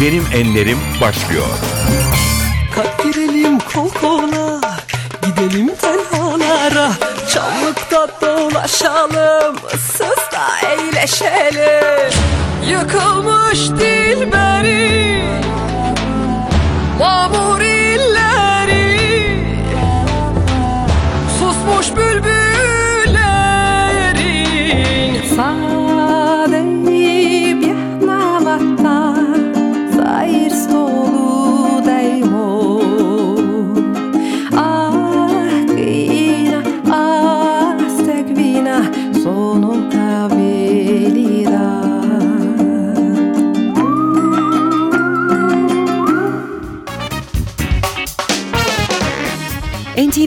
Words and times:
Benim 0.00 0.26
Enlerim 0.34 0.78
başlıyor. 1.00 1.46
Kalk 2.74 3.02
girelim 3.02 3.58
kol 3.58 3.88
kola 3.88 4.60
Gidelim 5.22 5.70
tenhalara 5.76 6.92
Çamlıkta 7.34 8.08
dolaşalım 8.20 9.56
Sızda 9.92 10.70
eğleşelim 10.72 12.10
Yıkılmış 12.70 13.58
dilberi 13.58 15.22
Mamur 16.98 17.60
illeri 17.60 18.27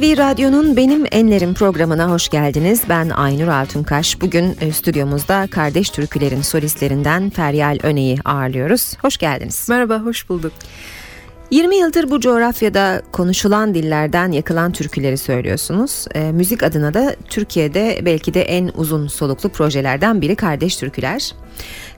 NTV 0.02 0.18
Radyo'nun 0.18 0.78
Benim 0.78 1.06
Enlerim 1.12 1.54
programına 1.54 2.12
hoş 2.12 2.30
geldiniz. 2.30 2.82
Ben 2.90 3.10
Aynur 3.10 3.48
Altunkaş. 3.48 4.22
Bugün 4.22 4.56
e, 4.62 4.72
stüdyomuzda 4.72 5.48
Kardeş 5.52 5.90
Türkülerin 5.90 6.42
solistlerinden 6.42 7.30
Feryal 7.30 7.78
Öne'yi 7.84 8.18
ağırlıyoruz. 8.26 8.98
Hoş 9.02 9.18
geldiniz. 9.18 9.70
Merhaba, 9.70 10.00
hoş 10.00 10.30
bulduk. 10.30 10.54
20 11.52 11.76
yıldır 11.76 12.10
bu 12.12 12.20
coğrafyada 12.20 13.02
konuşulan 13.12 13.74
dillerden 13.74 14.32
yakılan 14.32 14.72
türküleri 14.72 15.18
söylüyorsunuz. 15.18 16.06
E, 16.16 16.32
müzik 16.32 16.64
adına 16.64 16.94
da 16.94 17.16
Türkiye'de 17.30 18.00
belki 18.06 18.34
de 18.34 18.42
en 18.42 18.72
uzun 18.76 19.08
soluklu 19.08 19.50
projelerden 19.50 20.22
biri 20.22 20.36
Kardeş 20.36 20.76
Türküler. 20.76 21.32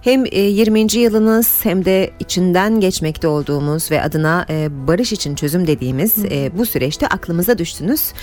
Hem 0.02 0.26
e, 0.26 0.40
20. 0.40 0.94
yılınız 0.98 1.66
hem 1.66 1.86
de 1.86 2.12
içinden 2.20 2.80
geçmekte 2.80 3.28
olduğumuz 3.28 3.92
ve 3.92 4.02
adına 4.02 4.46
e, 4.50 4.88
barış 4.88 5.14
için 5.14 5.36
çözüm 5.36 5.68
dediğimiz 5.68 6.26
e, 6.26 6.52
bu 6.58 6.66
süreçte 6.66 7.08
aklımıza 7.08 7.58
düştünüz. 7.58 8.14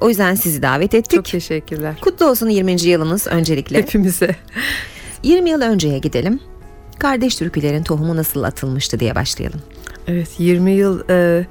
O 0.00 0.08
yüzden 0.08 0.34
sizi 0.34 0.62
davet 0.62 0.94
ettik. 0.94 1.16
Çok 1.16 1.24
teşekkürler. 1.24 1.94
Kutlu 2.00 2.26
olsun 2.26 2.48
20. 2.48 2.82
yılınız 2.82 3.26
öncelikle. 3.26 3.78
Hepimize. 3.78 4.36
20 5.22 5.50
yıl 5.50 5.60
önceye 5.60 5.98
gidelim. 5.98 6.40
Kardeş 6.98 7.36
türkülerin 7.36 7.82
tohumu 7.82 8.16
nasıl 8.16 8.42
atılmıştı 8.42 9.00
diye 9.00 9.14
başlayalım. 9.14 9.60
Evet, 10.10 10.28
20 10.38 10.70
yıl 10.70 11.02
e, 11.10 11.46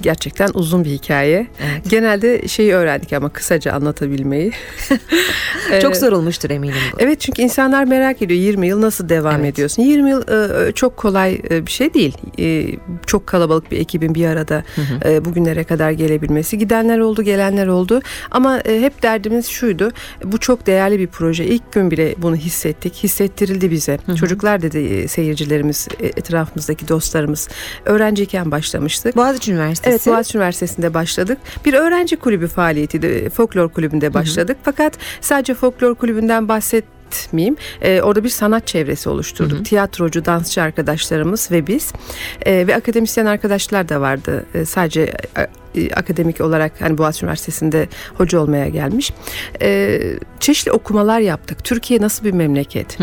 gerçekten 0.00 0.48
uzun 0.54 0.84
bir 0.84 0.90
hikaye. 0.90 1.46
Evet. 1.60 1.90
Genelde 1.90 2.48
şeyi 2.48 2.72
öğrendik 2.74 3.12
ama 3.12 3.28
kısaca 3.28 3.72
anlatabilmeyi. 3.72 4.52
Çok 5.82 5.92
Ee, 5.92 5.94
sorulmuştur 5.94 6.50
eminim 6.50 6.74
bu. 6.92 6.96
Evet 7.00 7.20
çünkü 7.20 7.42
insanlar 7.42 7.84
merak 7.84 8.22
ediyor 8.22 8.40
20 8.40 8.66
yıl 8.68 8.80
nasıl 8.80 9.08
devam 9.08 9.40
Evet. 9.40 9.52
ediyorsun? 9.54 9.82
20 9.82 10.10
yıl 10.10 10.22
e, 10.68 10.72
çok 10.72 10.96
kolay 10.96 11.40
e, 11.50 11.66
bir 11.66 11.70
şey 11.70 11.94
değil. 11.94 12.16
E, 12.38 12.66
çok 13.06 13.26
kalabalık 13.26 13.70
bir 13.70 13.78
ekibin 13.80 14.14
bir 14.14 14.26
arada 14.26 14.64
e, 15.04 15.24
bugünlere 15.24 15.64
kadar 15.64 15.90
gelebilmesi. 15.90 16.58
Gidenler 16.58 16.98
oldu, 16.98 17.22
gelenler 17.22 17.66
oldu. 17.66 18.00
Ama 18.30 18.58
e, 18.60 18.80
hep 18.80 19.02
derdimiz 19.02 19.46
şuydu. 19.46 19.90
Bu 20.24 20.38
çok 20.38 20.66
değerli 20.66 20.98
bir 20.98 21.06
proje. 21.06 21.44
İlk 21.44 21.72
gün 21.72 21.90
bile 21.90 22.14
bunu 22.18 22.36
hissettik. 22.36 22.94
Hissettirildi 23.02 23.70
bize. 23.70 23.98
Çocuklar 24.20 24.62
dedi 24.62 24.78
e, 24.78 25.08
seyircilerimiz, 25.08 25.88
e, 26.00 26.06
etrafımızdaki 26.06 26.88
dostlarımız. 26.88 27.48
Öğrenciyken 27.84 28.50
başlamıştık. 28.50 29.16
Boğaziçi 29.16 29.52
Üniversitesi. 29.52 29.81
Evet 29.84 30.06
Boğaziçi 30.06 30.38
Üniversitesi'nde 30.38 30.94
başladık. 30.94 31.38
Bir 31.64 31.74
öğrenci 31.74 32.16
kulübü 32.16 32.48
faaliyetiydi. 32.48 33.30
Folklor 33.30 33.68
kulübünde 33.68 34.14
başladık. 34.14 34.56
Fakat 34.62 34.98
sadece 35.20 35.54
folklor 35.54 35.94
kulübünden 35.94 36.48
bahsetmeyeyim. 36.48 37.56
Ee, 37.80 38.02
orada 38.02 38.24
bir 38.24 38.28
sanat 38.28 38.66
çevresi 38.66 39.08
oluşturduk. 39.08 39.64
Tiyatrocu, 39.64 40.24
dansçı 40.24 40.62
arkadaşlarımız 40.62 41.50
ve 41.50 41.66
biz. 41.66 41.92
Ee, 42.46 42.66
ve 42.66 42.76
akademisyen 42.76 43.26
arkadaşlar 43.26 43.88
da 43.88 44.00
vardı. 44.00 44.46
Ee, 44.54 44.64
sadece 44.64 45.12
e, 45.74 45.80
e, 45.80 45.90
akademik 45.94 46.40
olarak 46.40 46.72
hani 46.80 46.98
Boğaziçi 46.98 47.24
Üniversitesi'nde 47.24 47.88
hoca 48.14 48.38
olmaya 48.38 48.68
gelmiş. 48.68 49.12
Ee, 49.62 50.00
çeşitli 50.40 50.72
okumalar 50.72 51.20
yaptık. 51.20 51.64
Türkiye 51.64 52.00
nasıl 52.00 52.24
bir 52.24 52.32
memleket? 52.32 52.98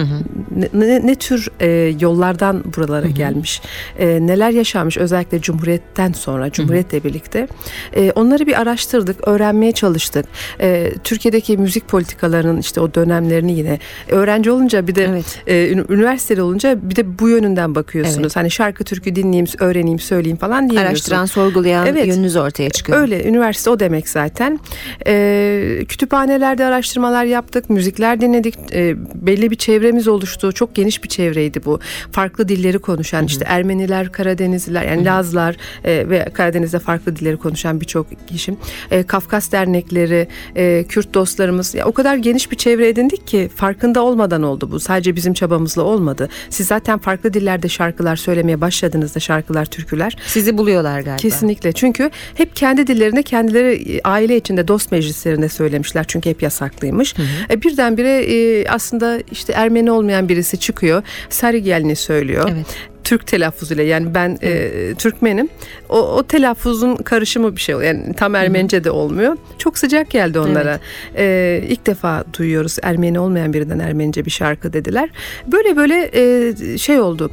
Ne, 0.55 0.69
ne, 0.73 1.07
ne 1.07 1.15
tür 1.15 1.47
e, 1.59 1.67
yollardan 1.99 2.63
buralara 2.77 3.07
gelmiş? 3.07 3.61
E, 3.99 4.07
neler 4.07 4.49
yaşanmış 4.49 4.97
özellikle 4.97 5.41
Cumhuriyet'ten 5.41 6.11
sonra, 6.11 6.51
Cumhuriyet'le 6.51 7.03
birlikte? 7.03 7.47
E, 7.95 8.11
onları 8.11 8.47
bir 8.47 8.61
araştırdık, 8.61 9.27
öğrenmeye 9.27 9.71
çalıştık. 9.71 10.25
E, 10.61 10.91
Türkiye'deki 11.03 11.57
müzik 11.57 11.87
politikalarının 11.87 12.57
işte 12.57 12.81
o 12.81 12.93
dönemlerini 12.93 13.57
yine 13.57 13.79
öğrenci 14.09 14.51
olunca 14.51 14.87
bir 14.87 14.95
de 14.95 15.05
Evet. 15.05 15.43
e, 15.47 15.69
üniversiteli 15.89 16.41
olunca 16.41 16.89
bir 16.89 16.95
de 16.95 17.19
bu 17.19 17.29
yönünden 17.29 17.75
bakıyorsunuz. 17.75 18.19
Evet. 18.19 18.35
Hani 18.35 18.51
şarkı 18.51 18.83
türkü 18.83 19.15
dinleyeyim, 19.15 19.47
öğreneyim, 19.59 19.99
söyleyeyim 19.99 20.37
falan 20.37 20.69
diyemiyorsunuz. 20.69 20.89
Araştıran, 20.89 21.25
sorgulayan 21.25 21.85
Evet. 21.85 22.07
yönünüz 22.07 22.35
ortaya 22.35 22.58
çıkıyor. 22.69 22.99
Öyle 22.99 23.23
üniversite 23.23 23.69
o 23.69 23.79
demek 23.79 24.09
zaten. 24.09 24.59
Ee, 25.07 25.85
kütüphanelerde 25.87 26.65
araştırmalar 26.65 27.25
yaptık, 27.25 27.69
müzikler 27.69 28.21
dinledik. 28.21 28.55
Ee, 28.73 28.95
belli 29.15 29.51
bir 29.51 29.55
çevremiz 29.55 30.07
oluştu. 30.07 30.51
Çok 30.51 30.75
geniş 30.75 31.03
bir 31.03 31.09
çevreydi 31.09 31.65
bu. 31.65 31.79
Farklı 32.11 32.47
dilleri 32.47 32.79
konuşan 32.79 33.25
işte 33.25 33.45
Ermeniler, 33.47 34.11
Karadenizliler 34.11 34.83
yani 34.83 35.05
Lazlar 35.05 35.55
e, 35.83 36.09
ve 36.09 36.25
Karadeniz'de 36.33 36.79
farklı 36.79 37.15
dilleri 37.15 37.37
konuşan 37.37 37.81
birçok 37.81 38.27
kişi. 38.27 38.55
E, 38.91 39.03
Kafkas 39.03 39.51
dernekleri, 39.51 40.27
e, 40.55 40.85
Kürt 40.89 41.13
dostlarımız 41.13 41.75
ya 41.75 41.85
o 41.85 41.91
kadar 41.91 42.15
geniş 42.15 42.51
bir 42.51 42.57
çevre 42.57 42.87
edindik 42.87 43.27
ki 43.27 43.49
farkında 43.55 44.03
olmadan 44.03 44.43
oldu 44.43 44.71
bu. 44.71 44.79
Sadece 44.79 45.15
bizim 45.15 45.33
çabamızla 45.33 45.81
olmadı. 45.81 46.29
Siz 46.49 46.67
zaten 46.67 46.99
farklı 46.99 47.33
dillerde 47.33 47.69
şarkılar 47.69 48.15
söylemeye 48.15 48.61
başladığınızda 48.61 49.19
şarkılar, 49.19 49.65
türküler 49.65 50.17
Sizi 50.27 50.57
buluyorlar 50.57 50.99
galiba. 50.99 51.15
Kesinlikle. 51.15 51.71
Çünkü 51.71 52.09
hep 52.35 52.48
kendi 52.55 52.87
dillerinde 52.87 53.23
kendileri 53.23 53.93
e, 53.93 54.01
aile 54.03 54.37
içinde 54.37 54.67
dost 54.67 54.91
meclislerinde 54.91 55.49
söylemişler. 55.49 56.05
Çünkü 56.07 56.29
hep 56.29 56.43
yasaklıymış. 56.43 57.15
E, 57.49 57.61
birdenbire 57.61 58.33
e, 58.33 58.67
aslında 58.67 59.19
işte 59.31 59.53
Ermeni 59.53 59.91
olmayan 59.91 60.29
birisi 60.29 60.57
çıkıyor. 60.59 61.03
Sarigelni 61.29 61.95
söylüyor. 61.95 62.49
Evet. 62.53 62.65
Türk 63.09 63.27
telaffuzuyla 63.27 63.83
yani 63.83 64.15
ben 64.15 64.37
e, 64.43 64.69
Türkmenim. 64.97 65.49
O, 65.89 65.97
o 65.97 66.23
telaffuzun 66.23 66.95
karışımı 66.95 67.55
bir 67.55 67.61
şey 67.61 67.75
oluyor. 67.75 67.93
Yani 67.93 68.13
tam 68.13 68.35
Ermenice 68.35 68.83
de 68.83 68.91
olmuyor. 68.91 69.37
Çok 69.57 69.77
sıcak 69.77 70.09
geldi 70.09 70.39
onlara. 70.39 70.79
E, 71.17 71.63
ilk 71.67 71.85
defa 71.85 72.23
duyuyoruz 72.37 72.77
Ermeni 72.83 73.19
olmayan 73.19 73.53
birinden 73.53 73.79
Ermenice 73.79 74.25
bir 74.25 74.31
şarkı 74.31 74.73
dediler. 74.73 75.09
Böyle 75.47 75.75
böyle 75.75 76.09
e, 76.13 76.77
şey 76.77 76.99
oldu. 76.99 77.31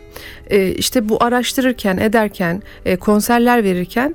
E, 0.51 0.69
işte 0.69 1.09
bu 1.09 1.25
araştırırken 1.25 1.97
ederken 1.97 2.63
e, 2.85 2.97
konserler 2.97 3.65
verirken 3.65 4.15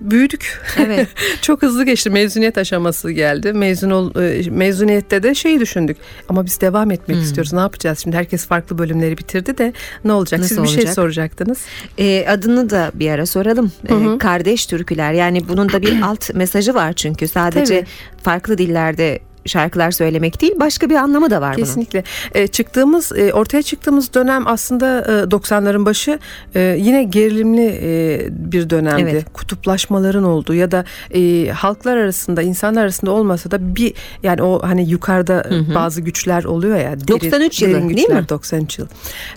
büyüdük. 0.00 0.60
Evet. 0.78 1.08
Çok 1.42 1.62
hızlı 1.62 1.84
geçti. 1.84 2.10
Mezuniyet 2.10 2.58
aşaması 2.58 3.10
geldi. 3.10 3.52
Mezun 3.52 3.90
ol, 3.90 4.14
e, 4.22 4.50
mezuniyette 4.50 5.22
de 5.22 5.34
şeyi 5.34 5.60
düşündük. 5.60 5.96
Ama 6.28 6.46
biz 6.46 6.60
devam 6.60 6.90
etmek 6.90 7.22
istiyoruz. 7.22 7.52
Ne 7.52 7.60
yapacağız 7.60 7.98
şimdi? 7.98 8.16
Herkes 8.16 8.46
farklı 8.46 8.78
bölümleri 8.78 9.18
bitirdi 9.18 9.58
de 9.58 9.72
ne 10.04 10.12
olacak? 10.12 10.40
Nasıl 10.40 10.54
Siz 10.54 10.64
bir 10.64 10.68
şey 10.68 10.78
olacak? 10.78 10.94
soracaktınız. 10.94 11.58
E, 11.98 12.26
adını 12.28 12.70
da 12.70 12.90
bir 12.94 13.10
ara 13.10 13.26
soralım. 13.26 13.72
E, 13.88 14.18
kardeş 14.18 14.66
türküler. 14.66 15.12
Yani 15.12 15.48
bunun 15.48 15.72
da 15.72 15.82
bir 15.82 16.02
alt 16.02 16.34
mesajı 16.34 16.74
var 16.74 16.92
çünkü 16.92 17.28
sadece 17.28 17.80
Tabii. 17.80 18.22
farklı 18.22 18.58
dillerde 18.58 19.20
şarkılar 19.46 19.90
söylemek 19.90 20.40
değil 20.40 20.54
başka 20.60 20.90
bir 20.90 20.94
anlamı 20.94 21.30
da 21.30 21.40
var 21.40 21.54
bunun. 21.56 21.64
Kesinlikle. 21.64 22.04
E, 22.34 22.46
çıktığımız 22.46 23.12
e, 23.16 23.32
ortaya 23.32 23.62
çıktığımız 23.62 24.14
dönem 24.14 24.46
aslında 24.46 25.00
e, 25.00 25.10
90'ların 25.10 25.84
başı 25.84 26.18
e, 26.54 26.76
yine 26.80 27.04
gerilimli 27.04 27.78
e, 27.82 28.26
bir 28.30 28.70
dönemdi. 28.70 29.02
Evet. 29.12 29.24
Kutuplaşmaların 29.32 30.24
olduğu 30.24 30.54
ya 30.54 30.70
da 30.70 30.84
e, 31.14 31.48
halklar 31.48 31.96
arasında, 31.96 32.42
insanlar 32.42 32.82
arasında 32.82 33.10
olmasa 33.10 33.50
da 33.50 33.76
bir 33.76 33.92
yani 34.22 34.42
o 34.42 34.62
hani 34.62 34.88
yukarıda 34.88 35.44
e, 35.70 35.74
bazı 35.74 36.00
güçler 36.00 36.44
oluyor 36.44 36.76
ya. 36.76 36.92
derin- 36.92 37.08
93 37.08 37.62
yılı, 37.62 37.74
derin 37.74 37.88
değil 37.88 38.00
güçler, 38.00 38.20
mi? 38.20 38.28
93 38.28 38.78
yıl. 38.78 38.86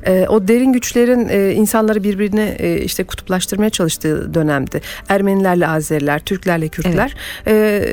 E, 0.06 0.26
o 0.30 0.48
derin 0.48 0.74
güçlerin 0.74 1.28
e, 1.30 1.54
insanları 1.54 2.04
birbirine 2.04 2.56
e, 2.60 2.82
işte 2.82 3.04
kutuplaştırmaya 3.04 3.70
çalıştığı 3.70 4.34
dönemdi. 4.34 4.82
Ermenilerle 5.10 5.68
Azeriler, 5.68 6.20
Türklerle 6.20 6.68
Kürtler. 6.68 7.16
E, 7.48 7.84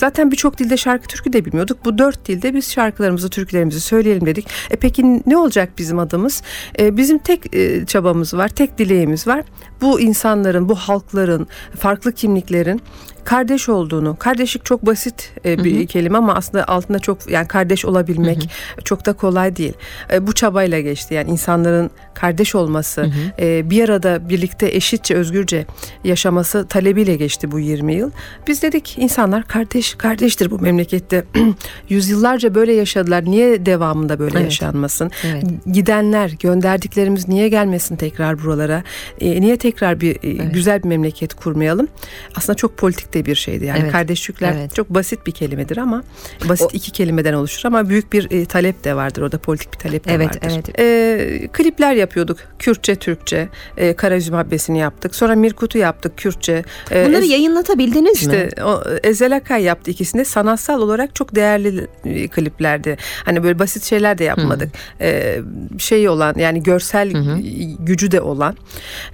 zaten 0.00 0.30
birçok 0.30 0.58
dilde 0.58 0.76
şarkı 0.76 1.08
türkü 1.08 1.32
de 1.32 1.44
bilmiyorduk. 1.44 1.84
Bu 1.84 1.98
dört 1.98 2.28
dilde 2.28 2.54
biz 2.54 2.72
şarkılarımızı, 2.72 3.30
türkülerimizi 3.30 3.80
söyleyelim 3.80 4.26
dedik. 4.26 4.48
E 4.70 4.76
peki 4.76 5.22
ne 5.26 5.36
olacak 5.36 5.68
bizim 5.78 5.98
adımız? 5.98 6.42
E, 6.78 6.96
bizim 6.96 7.18
tek 7.18 7.56
e, 7.56 7.86
çabamız 7.86 8.34
var, 8.34 8.48
tek 8.48 8.78
dileğimiz 8.78 9.26
var. 9.26 9.44
bu 9.80 10.00
insanların, 10.00 10.68
bu 10.68 10.74
halkların, 10.74 11.46
farklı 11.78 12.12
kimliklerin 12.12 12.82
kardeş 13.26 13.68
olduğunu. 13.68 14.16
Kardeşlik 14.18 14.64
çok 14.64 14.86
basit 14.86 15.32
e, 15.44 15.64
bir 15.64 15.86
kelime 15.86 16.18
ama 16.18 16.34
aslında 16.34 16.68
altında 16.68 16.98
çok 16.98 17.30
yani 17.30 17.48
kardeş 17.48 17.84
olabilmek 17.84 18.50
çok 18.84 19.06
da 19.06 19.12
kolay 19.12 19.56
değil. 19.56 19.72
E, 20.12 20.26
bu 20.26 20.32
çabayla 20.32 20.80
geçti. 20.80 21.14
Yani 21.14 21.30
insanların 21.30 21.90
kardeş 22.14 22.54
olması, 22.54 23.10
e, 23.38 23.70
bir 23.70 23.84
arada 23.88 24.28
birlikte 24.28 24.66
eşitçe, 24.68 25.14
özgürce 25.14 25.66
yaşaması 26.04 26.66
talebiyle 26.68 27.16
geçti 27.16 27.52
bu 27.52 27.60
20 27.60 27.94
yıl. 27.94 28.10
Biz 28.46 28.62
dedik 28.62 28.98
insanlar 28.98 29.42
kardeş, 29.48 29.94
kardeştir 29.94 30.50
bu 30.50 30.58
memlekette. 30.58 31.24
Yüzyıllarca 31.88 32.54
böyle 32.54 32.72
yaşadılar. 32.72 33.24
Niye 33.24 33.66
devamında 33.66 34.18
böyle 34.18 34.36
Evet. 34.36 34.44
yaşanmasın? 34.44 35.10
Evet. 35.24 35.44
Gidenler, 35.72 36.34
gönderdiklerimiz 36.40 37.28
niye 37.28 37.48
gelmesin 37.48 37.96
tekrar 37.96 38.44
buralara? 38.44 38.82
E, 39.20 39.40
niye 39.40 39.56
tekrar 39.56 40.00
bir 40.00 40.16
e, 40.22 40.30
güzel 40.44 40.82
bir 40.82 40.88
memleket 40.88 41.34
kurmayalım? 41.34 41.88
Aslında 42.36 42.56
çok 42.56 42.76
politik 42.76 43.12
de 43.16 43.26
bir 43.26 43.34
şeydi. 43.34 43.64
Yani 43.64 43.78
Evet. 43.82 43.92
kardeşlikler 43.92 44.52
Evet. 44.52 44.74
çok 44.74 44.90
basit 44.90 45.26
bir 45.26 45.32
kelimedir 45.32 45.76
ama 45.76 46.02
basit 46.48 46.74
iki 46.74 46.90
kelimeden 46.90 47.32
oluşur 47.32 47.60
ama 47.64 47.88
büyük 47.88 48.12
bir 48.12 48.30
e, 48.30 48.44
talep 48.44 48.84
de 48.84 48.96
vardır. 48.96 49.22
Orada 49.22 49.38
politik 49.38 49.72
bir 49.72 49.78
talep 49.78 50.08
de 50.08 50.12
Evet, 50.14 50.26
vardır. 50.26 50.40
evet. 50.54 50.80
E, 50.80 51.48
klipler 51.52 51.92
yapıyorduk. 51.94 52.38
Kürtçe, 52.58 52.96
Türkçe. 52.96 53.48
E, 53.76 53.92
Karaüzüm 53.96 54.34
Habbesi'ni 54.34 54.78
yaptık. 54.78 55.14
Sonra 55.14 55.34
Mirkut'u 55.34 55.78
yaptık 55.78 56.16
Kürtçe. 56.18 56.64
E, 56.90 57.06
Bunları 57.08 57.22
Es- 57.24 57.28
yayınlatabildiniz 57.30 58.26
mi? 58.26 58.32
işte 58.46 58.62
o, 58.64 58.82
Ezel 59.04 59.36
Akay 59.36 59.62
yaptı 59.62 59.90
ikisini. 59.90 60.24
Sanatsal 60.24 60.80
olarak 60.80 61.14
çok 61.14 61.34
değerli 61.34 61.86
e, 62.04 62.28
kliplerdi. 62.28 62.96
Hani 63.24 63.42
böyle 63.42 63.58
basit 63.58 63.84
şeyler 63.84 64.18
de 64.18 64.24
yapmadık. 64.24 64.68
Ee, 65.00 65.38
şey 65.78 66.08
olan 66.08 66.34
yani 66.38 66.62
görsel 66.62 67.12
gücü 67.80 68.10
de 68.10 68.20
olan 68.20 68.56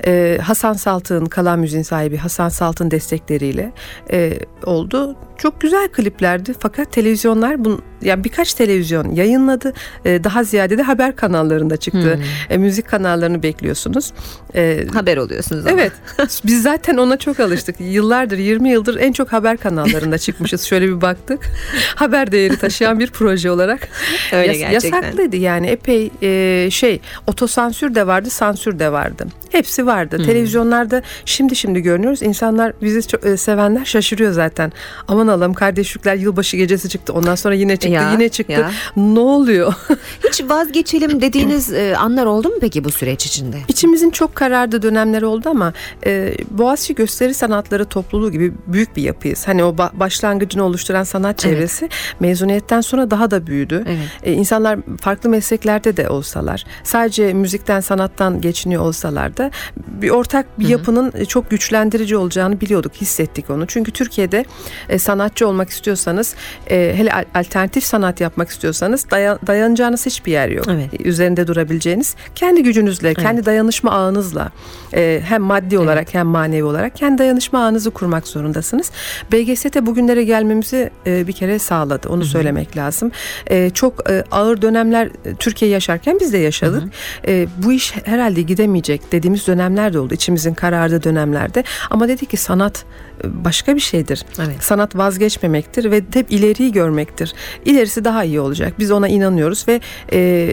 e, 0.06 0.38
Hasan 0.42 0.72
Saltık'ın 0.72 1.26
kalan 1.26 1.58
müziğin 1.58 1.82
sahibi 1.82 2.16
Hasan 2.16 2.48
Saltık'ın 2.48 2.90
destekleriyle 2.90 3.72
e, 4.12 4.38
oldu. 4.64 5.16
Çok 5.38 5.60
güzel 5.60 5.88
kliplerdi 5.88 6.54
fakat 6.58 6.92
televizyonlar 6.92 7.64
bun, 7.64 7.82
yani 8.02 8.24
birkaç 8.24 8.54
televizyon 8.54 9.10
yayınladı. 9.10 9.72
E, 10.04 10.24
daha 10.24 10.44
ziyade 10.44 10.78
de 10.78 10.82
haber 10.82 11.16
kanallarında 11.16 11.76
çıktı. 11.76 12.20
E, 12.50 12.58
müzik 12.58 12.88
kanallarını 12.88 13.42
bekliyorsunuz. 13.42 14.12
E, 14.54 14.86
Haber 14.92 15.16
oluyorsunuz 15.16 15.66
ama. 15.66 15.80
Evet. 15.80 15.92
Biz 16.46 16.62
zaten 16.62 16.96
ona 16.96 17.16
çok 17.16 17.40
alıştık. 17.40 17.76
Yıllardır, 17.80 18.38
20 18.38 18.70
yıldır 18.70 18.96
en 18.96 19.12
çok 19.12 19.32
haber 19.32 19.56
kanallarında 19.56 20.18
çıkmışız. 20.18 20.62
Şöyle 20.62 20.88
bir 20.88 21.00
baktık. 21.00 21.50
Haber 21.94 22.32
değeri 22.32 22.56
taşıyan 22.56 22.98
bir 22.98 23.10
proje 23.10 23.50
olarak. 23.50 23.88
Öyle 24.32 24.56
Yas- 24.56 24.70
gerçekten. 24.70 25.02
Yasaklıydı 25.02 25.36
yani 25.36 25.66
epey 25.66 26.10
e, 26.22 26.70
şey 26.70 27.00
otosansür 27.26 27.94
de 27.94 28.06
vardı, 28.06 28.30
sansür 28.30 28.78
de 28.78 28.92
vardı. 28.92 29.26
Hepsi 29.50 29.86
vardı. 29.86 30.18
Hmm. 30.18 30.24
Televizyonlarda 30.24 31.02
şimdi 31.24 31.56
şimdi 31.56 31.80
görünüyoruz. 31.80 32.22
İnsanlar 32.22 32.72
bizi 32.82 33.06
çok, 33.06 33.26
e, 33.26 33.36
sevenler 33.36 33.81
şaşırıyor 33.84 34.32
zaten. 34.32 34.72
Aman 35.08 35.28
Allah'ım 35.28 35.54
kardeşlikler 35.54 36.14
yılbaşı 36.14 36.56
gecesi 36.56 36.88
çıktı. 36.88 37.12
Ondan 37.12 37.34
sonra 37.34 37.54
yine 37.54 37.76
çıktı, 37.76 37.88
Ya, 37.94 38.12
yine 38.12 38.28
çıktı. 38.28 38.52
ya. 38.52 38.70
Ne 38.96 39.20
oluyor? 39.20 39.74
Hiç 40.28 40.42
vazgeçelim 40.48 41.20
dediğiniz 41.20 41.72
e, 41.72 41.96
anlar 41.96 42.26
oldu 42.26 42.48
mu 42.48 42.54
peki 42.60 42.84
bu 42.84 42.90
süreç 42.90 43.26
içinde? 43.26 43.56
İçimizin 43.68 44.10
çok 44.10 44.34
karardığı 44.34 44.82
dönemler 44.82 45.22
oldu 45.22 45.48
ama 45.48 45.72
e, 46.06 46.34
Boğaziçi 46.50 46.94
Gösteri 46.94 47.34
Sanatları 47.34 47.84
Topluluğu 47.84 48.32
gibi 48.32 48.52
büyük 48.66 48.96
bir 48.96 49.02
yapıyız. 49.02 49.48
Hani 49.48 49.64
o 49.64 49.70
ba- 49.74 49.90
başlangıcını 50.00 50.64
oluşturan 50.64 51.04
sanat 51.04 51.38
çevresi 51.38 51.88
mezuniyetten 52.20 52.80
sonra 52.80 53.10
daha 53.10 53.30
da 53.30 53.46
büyüdü. 53.46 53.84
Evet. 53.88 53.98
E, 54.22 54.32
insanlar 54.32 54.78
farklı 55.00 55.30
mesleklerde 55.30 55.96
de 55.96 56.08
olsalar, 56.08 56.64
sadece 56.84 57.32
müzikten, 57.32 57.80
sanattan 57.80 58.40
geçiniyor 58.40 58.82
olsalar 58.82 59.36
da 59.36 59.50
bir 59.76 60.10
ortak 60.10 60.58
bir 60.58 60.68
yapının 60.68 61.12
e, 61.16 61.24
çok 61.24 61.50
güçlendirici 61.50 62.16
olacağını 62.16 62.60
biliyorduk, 62.60 62.94
hissettik 62.94 63.50
onu. 63.50 63.66
Çünkü 63.72 63.92
Türkiye'de 63.92 64.44
e, 64.88 64.98
sanatçı 64.98 65.48
olmak 65.48 65.70
istiyorsanız, 65.70 66.34
e, 66.70 66.92
hele 66.96 67.12
al- 67.12 67.24
alternatif 67.34 67.84
sanat 67.84 68.20
yapmak 68.20 68.48
istiyorsanız 68.48 69.06
daya- 69.10 69.38
dayanacağınız 69.46 70.06
hiçbir 70.06 70.32
yer 70.32 70.48
yok. 70.48 70.64
Evet. 70.70 71.00
E, 71.00 71.08
Üzerinde 71.08 71.46
durabileceğiniz, 71.46 72.14
kendi 72.34 72.62
gücünüzle, 72.62 73.14
kendi 73.14 73.44
dayanışma 73.46 73.90
ağınızla 73.90 74.50
e, 74.94 75.20
hem 75.24 75.42
maddi 75.42 75.78
olarak 75.78 76.14
hem 76.14 76.26
manevi 76.26 76.64
olarak 76.64 76.96
kendi 76.96 77.18
dayanışma 77.18 77.64
ağınızı 77.64 77.90
kurmak 77.90 78.28
zorundasınız. 78.28 78.90
BGST 79.32 79.86
bugünlere 79.86 80.24
gelmemizi 80.24 80.90
e, 81.06 81.26
bir 81.26 81.32
kere 81.32 81.58
sağladı. 81.58 82.08
Onu 82.08 82.24
söylemek 82.24 82.76
lazım. 82.76 83.10
E, 83.46 83.70
çok 83.70 84.10
e, 84.10 84.24
ağır 84.30 84.62
dönemler 84.62 85.06
e, 85.06 85.34
Türkiye 85.38 85.70
yaşarken 85.70 86.18
biz 86.20 86.32
de 86.32 86.38
yaşadık. 86.38 86.82
E, 87.26 87.46
bu 87.58 87.72
iş 87.72 87.94
herhalde 88.04 88.42
gidemeyecek 88.42 89.12
dediğimiz 89.12 89.46
dönemler 89.46 89.92
de 89.92 89.98
oldu. 89.98 90.14
İçimizin 90.14 90.54
karardığı 90.54 91.02
dönemlerde. 91.02 91.64
Ama 91.90 92.08
dedik 92.08 92.30
ki 92.30 92.36
sanat 92.36 92.84
e, 93.24 93.44
başka 93.52 93.76
bir 93.76 93.80
şeydir. 93.80 94.24
Evet. 94.38 94.64
Sanat 94.64 94.96
vazgeçmemektir 94.96 95.90
ve 95.90 96.02
hep 96.14 96.32
ileriyi 96.32 96.72
görmektir. 96.72 97.34
İlerisi 97.64 98.04
daha 98.04 98.24
iyi 98.24 98.40
olacak. 98.40 98.72
Biz 98.78 98.90
ona 98.90 99.08
inanıyoruz 99.08 99.68
ve 99.68 99.80
e, 100.12 100.52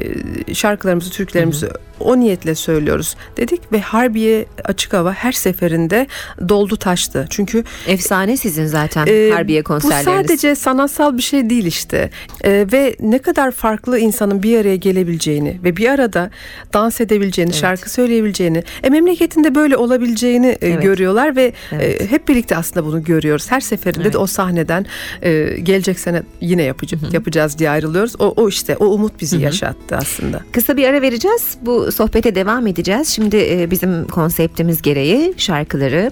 şarkılarımızı, 0.53 1.11
türkülerimizi 1.11 1.69
o 1.99 2.19
niyetle 2.19 2.55
söylüyoruz 2.55 3.15
dedik 3.37 3.71
ve 3.71 3.79
Harbiye 3.81 4.45
açık 4.63 4.93
hava 4.93 5.13
her 5.13 5.31
seferinde 5.31 6.07
doldu 6.49 6.77
taştı. 6.77 7.27
Çünkü 7.29 7.63
Efsane 7.87 8.37
sizin 8.37 8.65
zaten 8.65 9.07
ee, 9.09 9.29
Harbiye 9.33 9.63
konserleriniz. 9.63 10.07
Bu 10.07 10.11
sadece 10.11 10.55
sanatsal 10.55 11.17
bir 11.17 11.21
şey 11.21 11.49
değil 11.49 11.65
işte. 11.65 12.09
Ee, 12.43 12.65
ve 12.71 12.95
ne 12.99 13.19
kadar 13.19 13.51
farklı 13.51 13.99
insanın 13.99 14.43
bir 14.43 14.57
araya 14.57 14.75
gelebileceğini 14.75 15.59
ve 15.63 15.77
bir 15.77 15.89
arada 15.89 16.29
dans 16.73 17.01
edebileceğini, 17.01 17.53
şarkı 17.53 17.89
söyleyebileceğini, 17.91 18.63
e, 18.83 18.89
memleketinde 18.89 19.55
böyle 19.55 19.77
olabileceğini 19.77 20.47
e, 20.47 20.57
Evet. 20.67 20.83
görüyorlar 20.83 21.35
ve 21.35 21.53
Evet. 21.71 22.01
e, 22.01 22.11
hep 22.11 22.27
birlikte 22.27 22.55
aslında 22.57 22.85
bunu 22.85 23.03
görüyoruz. 23.03 23.51
Her 23.51 23.59
seferinde 23.59 24.01
Evet. 24.03 24.13
de 24.13 24.17
o 24.17 24.27
sahneden 24.27 24.85
e, 25.21 25.43
gelecek 25.63 25.99
sene 25.99 26.23
yine 26.41 26.63
yapacağız, 26.63 27.13
yapacağız 27.13 27.59
diye 27.59 27.69
ayrılıyoruz. 27.69 28.15
O, 28.19 28.33
o 28.37 28.49
işte 28.49 28.75
o 28.77 28.85
umut 28.85 29.21
bizi 29.21 29.37
yaşattı 29.37 29.97
aslında. 29.97 30.41
Kısa 30.51 30.77
bir 30.77 30.87
ara 30.87 31.01
vereceğiz. 31.01 31.57
Bu 31.61 31.88
sohbete 31.91 32.35
devam 32.35 32.67
edeceğiz. 32.67 33.07
Şimdi 33.07 33.37
e, 33.37 33.71
bizim 33.71 34.07
konseptimiz 34.07 34.81
gereği 34.81 35.33
şarkıları 35.37 36.11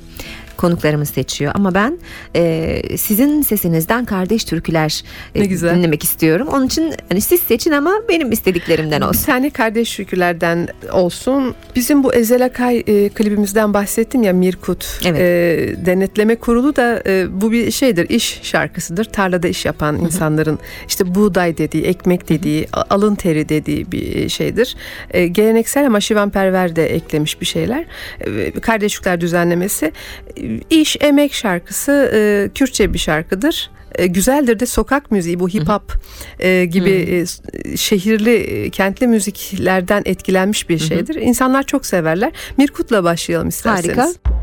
konuklarımız 0.58 1.10
seçiyor. 1.10 1.52
Ama 1.56 1.74
ben 1.74 1.98
e, 2.36 2.98
sizin 2.98 3.42
sesinizden 3.42 4.06
kardeş 4.06 4.44
türküler 4.44 5.04
e, 5.36 5.50
dinlemek 5.50 6.04
istiyorum. 6.04 6.48
Onun 6.52 6.66
için 6.66 6.94
hani 7.10 7.22
siz 7.22 7.40
seçin 7.40 7.72
ama 7.72 7.94
benim 8.10 8.32
istediklerimden 8.32 9.02
Bir 9.02 9.06
olsun. 9.06 9.26
tane 9.26 9.50
kardeş 9.50 9.90
şükürlerden 9.90 10.68
olsun. 10.92 11.56
Bizim 11.76 12.04
bu 12.04 12.14
Ezel 12.14 12.46
Akay 12.46 12.78
e, 12.88 13.10
klibimizden 13.10 13.74
bahsettim 13.74 14.24
ya 14.24 14.34
Mirkut. 14.34 15.00
Evet. 15.06 15.20
E, 15.20 15.86
denetleme 15.86 16.36
kurulu 16.36 16.76
da 16.76 17.04
e, 17.08 17.26
bu 17.42 17.52
bir 17.52 17.72
şeydir, 17.72 18.10
iş 18.10 18.40
şarkısıdır. 18.44 19.06
Tarlada 19.06 19.48
iş 19.48 19.66
yapan 19.66 20.00
insanların 20.00 20.60
işte 20.88 21.16
buğday 21.16 21.58
dediği, 21.58 21.84
ekmek 21.84 22.30
dediği, 22.30 22.68
alın 22.90 23.16
teri 23.16 23.50
dediği 23.50 23.92
bir 23.92 24.30
şeydir. 24.30 24.76
E, 25.12 25.28
geleneksel 25.28 25.86
ama 25.86 26.00
şivanperver 26.02 26.76
de 26.76 26.96
eklemiş 26.96 27.42
bir 27.42 27.46
şeyler. 27.46 27.86
E, 28.20 28.52
kardeşlikler 28.52 29.22
düzenlemesi. 29.22 29.92
E, 30.38 30.47
iş, 30.70 30.98
emek 31.00 31.34
şarkısı 31.34 32.12
e, 32.14 32.50
Kürtçe 32.56 32.94
bir 32.94 33.00
şarkıdır. 33.00 33.72
E, 33.96 34.08
güzeldir 34.08 34.60
de 34.60 34.66
sokak 34.66 35.12
müziği 35.12 35.40
bu 35.40 35.50
hip 35.50 35.70
hop 35.70 35.94
e, 36.40 36.66
gibi 36.66 37.26
e, 37.64 37.78
şehirli 37.78 38.36
e, 38.36 38.70
kentli 38.70 39.08
müziklerden 39.08 40.02
etkilenmiş 40.06 40.70
bir 40.70 40.80
şeydir. 40.80 41.16
İnsanlar 41.16 41.64
çok 41.64 41.86
severler. 41.86 42.32
Mirkut'la 42.58 43.04
başlayalım 43.04 43.48
isterseniz. 43.48 43.98
Harika. 43.98 44.38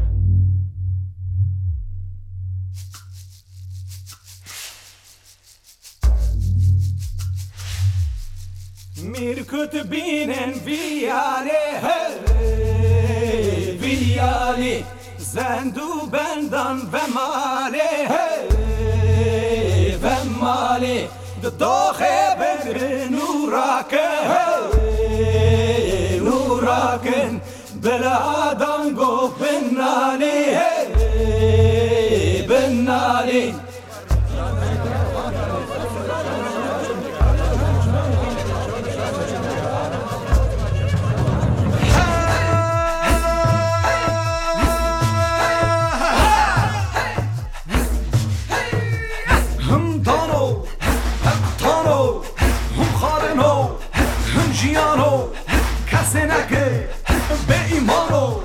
Mirkut 9.20 9.74
binen 9.90 10.54
viyale 10.66 11.80
hey 11.82 12.14
Sen 15.34 15.74
du 15.74 16.12
benden 16.12 16.92
ve 16.92 17.06
mali 17.14 17.78
hey, 18.08 18.48
Ve 20.02 20.16
mali 20.40 21.08
Dohe 21.60 22.38
bedri 22.40 23.12
nuraken 23.12 24.24
hey, 24.30 26.20
Nuraken 26.20 27.40
Beladan 27.84 28.94
go 28.94 29.32
bennali 29.40 30.38
hey, 30.58 30.86
Bennali 32.48 33.54
کسی 56.14 56.26
نکه 56.26 56.88
به 57.48 57.74
ایمانو 57.74 58.40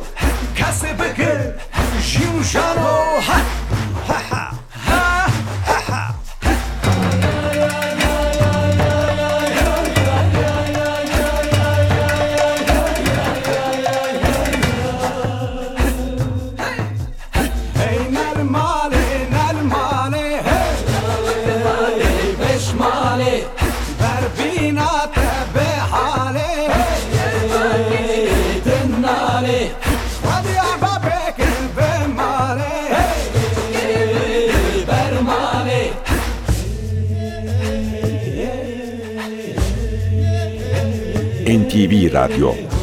کسی 0.55 0.93
به 0.93 1.18
NTV 42.09 42.13
Radyo 42.13 42.78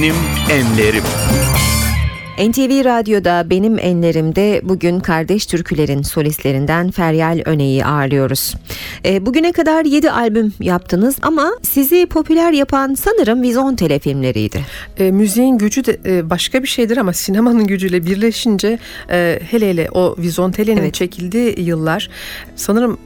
Benim 0.00 0.14
Enlerim. 0.50 1.02
NTV 2.38 2.84
Radyo'da 2.84 3.50
Benim 3.50 3.78
Enlerim'de 3.78 4.60
bugün 4.64 5.00
kardeş 5.00 5.46
türkülerin 5.46 6.02
solistlerinden 6.02 6.90
Feryal 6.90 7.42
Öne'yi 7.44 7.84
ağırlıyoruz. 7.84 8.54
E, 9.04 9.26
bugüne 9.26 9.52
kadar 9.52 9.84
7 9.84 10.10
albüm 10.10 10.52
yaptınız 10.60 11.16
ama 11.22 11.52
sizi 11.62 12.06
popüler 12.06 12.52
yapan 12.52 12.94
sanırım 12.94 13.42
Vizon 13.42 13.76
telefilmleriydi. 13.76 14.60
E, 14.98 15.10
müziğin 15.10 15.58
gücü 15.58 15.84
de 15.84 16.00
e, 16.06 16.30
başka 16.30 16.62
bir 16.62 16.68
şeydir 16.68 16.96
ama 16.96 17.12
sinemanın 17.12 17.66
gücüyle 17.66 18.06
birleşince 18.06 18.78
e, 19.10 19.40
hele 19.50 19.70
hele 19.70 19.88
o 19.90 20.16
Vizontele'nin 20.18 20.80
Evet. 20.80 20.94
çekildiği 20.94 21.60
yıllar 21.60 22.10
sanırım 22.56 22.98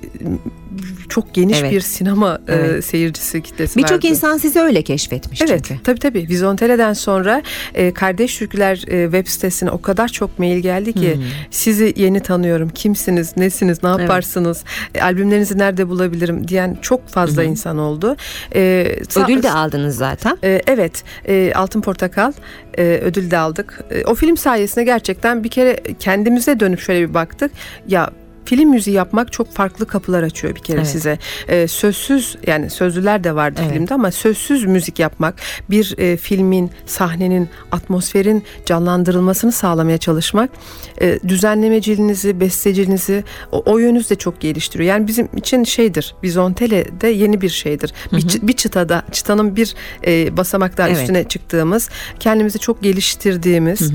çok 1.14 1.34
geniş 1.34 1.58
Evet. 1.60 1.72
bir 1.72 1.80
sinema 1.80 2.38
e, 2.48 2.54
Evet. 2.54 2.84
seyircisi 2.84 3.42
kitlesi 3.42 3.76
Birçok 3.78 3.92
vardı. 3.92 4.06
insan 4.06 4.36
sizi 4.38 4.60
öyle 4.60 4.82
keşfetmiş 4.82 5.42
Evet 5.42 5.64
çünkü. 5.68 5.82
tabii 5.82 5.98
tabii 5.98 6.26
Vizontele'den 6.28 6.92
sonra 6.92 7.42
e, 7.74 7.92
Kardeş 7.94 8.38
Türküler 8.38 8.76
e, 8.88 9.04
web 9.04 9.26
sitesine 9.26 9.70
o 9.70 9.80
kadar 9.82 10.08
çok 10.08 10.38
mail 10.38 10.58
geldi 10.58 10.92
ki 10.92 11.14
Hmm. 11.14 11.22
sizi 11.50 11.94
yeni 11.96 12.20
tanıyorum 12.20 12.68
kimsiniz 12.68 13.36
nesiniz 13.36 13.82
ne 13.82 13.88
yaparsınız 13.88 14.64
e, 14.94 15.02
albümlerinizi 15.02 15.58
nerede 15.58 15.88
bulabilirim 15.88 16.48
diyen 16.48 16.78
çok 16.82 17.08
fazla 17.08 17.44
insan 17.44 17.78
oldu. 17.78 18.16
E, 18.54 18.86
Ödül 19.24 19.42
de 19.42 19.50
aldınız 19.50 19.96
zaten. 19.96 20.38
e, 20.44 20.62
evet, 20.66 21.04
e, 21.28 21.52
Altın 21.54 21.80
Portakal 21.80 22.32
e, 22.78 22.82
ödül 22.82 23.30
de 23.30 23.38
aldık. 23.38 23.80
E, 23.90 24.04
o 24.04 24.14
film 24.14 24.36
sayesinde 24.36 24.84
gerçekten 24.84 25.44
bir 25.44 25.48
kere 25.48 25.80
kendimize 26.00 26.60
dönüp 26.60 26.80
şöyle 26.80 27.08
bir 27.08 27.14
baktık. 27.14 27.52
Ya 27.88 28.10
film 28.44 28.70
müziği 28.70 28.96
yapmak 28.96 29.32
çok 29.32 29.52
farklı 29.52 29.86
kapılar 29.86 30.22
açıyor 30.22 30.54
bir 30.54 30.60
kere 30.60 30.76
Evet. 30.78 30.88
size. 30.88 31.18
E, 31.48 31.68
sözsüz 31.68 32.36
yani 32.46 32.70
sözlüler 32.70 33.24
de 33.24 33.34
vardı 33.34 33.60
Evet. 33.64 33.72
filmde 33.72 33.94
ama 33.94 34.10
sözsüz 34.10 34.64
müzik 34.64 34.98
yapmak, 34.98 35.34
bir 35.70 35.94
e, 35.98 36.16
filmin, 36.16 36.70
sahnenin, 36.86 37.48
atmosferin 37.72 38.42
canlandırılmasını 38.66 39.52
sağlamaya 39.52 39.98
çalışmak, 39.98 40.50
e, 41.00 41.18
düzenlemeciliğinizi, 41.28 42.40
besteciliğinizi, 42.40 43.24
o, 43.52 43.62
o 43.66 43.78
yönünüzü 43.78 44.10
de 44.10 44.14
çok 44.14 44.40
geliştiriyor. 44.40 44.88
Yani 44.88 45.06
bizim 45.06 45.28
için 45.36 45.64
şeydir, 45.64 46.14
Vizontele 46.22 47.00
de 47.00 47.08
yeni 47.08 47.40
bir 47.40 47.48
şeydir. 47.48 47.92
Bir, 48.12 48.18
çı- 48.20 48.46
bir 48.46 48.52
çıtada, 48.52 49.02
çıtanın 49.12 49.56
bir 49.56 49.74
e, 50.06 50.36
basamak 50.36 50.76
daha 50.76 50.88
Evet. 50.88 50.98
üstüne 51.00 51.24
çıktığımız, 51.24 51.88
kendimizi 52.20 52.58
çok 52.58 52.82
geliştirdiğimiz, 52.82 53.92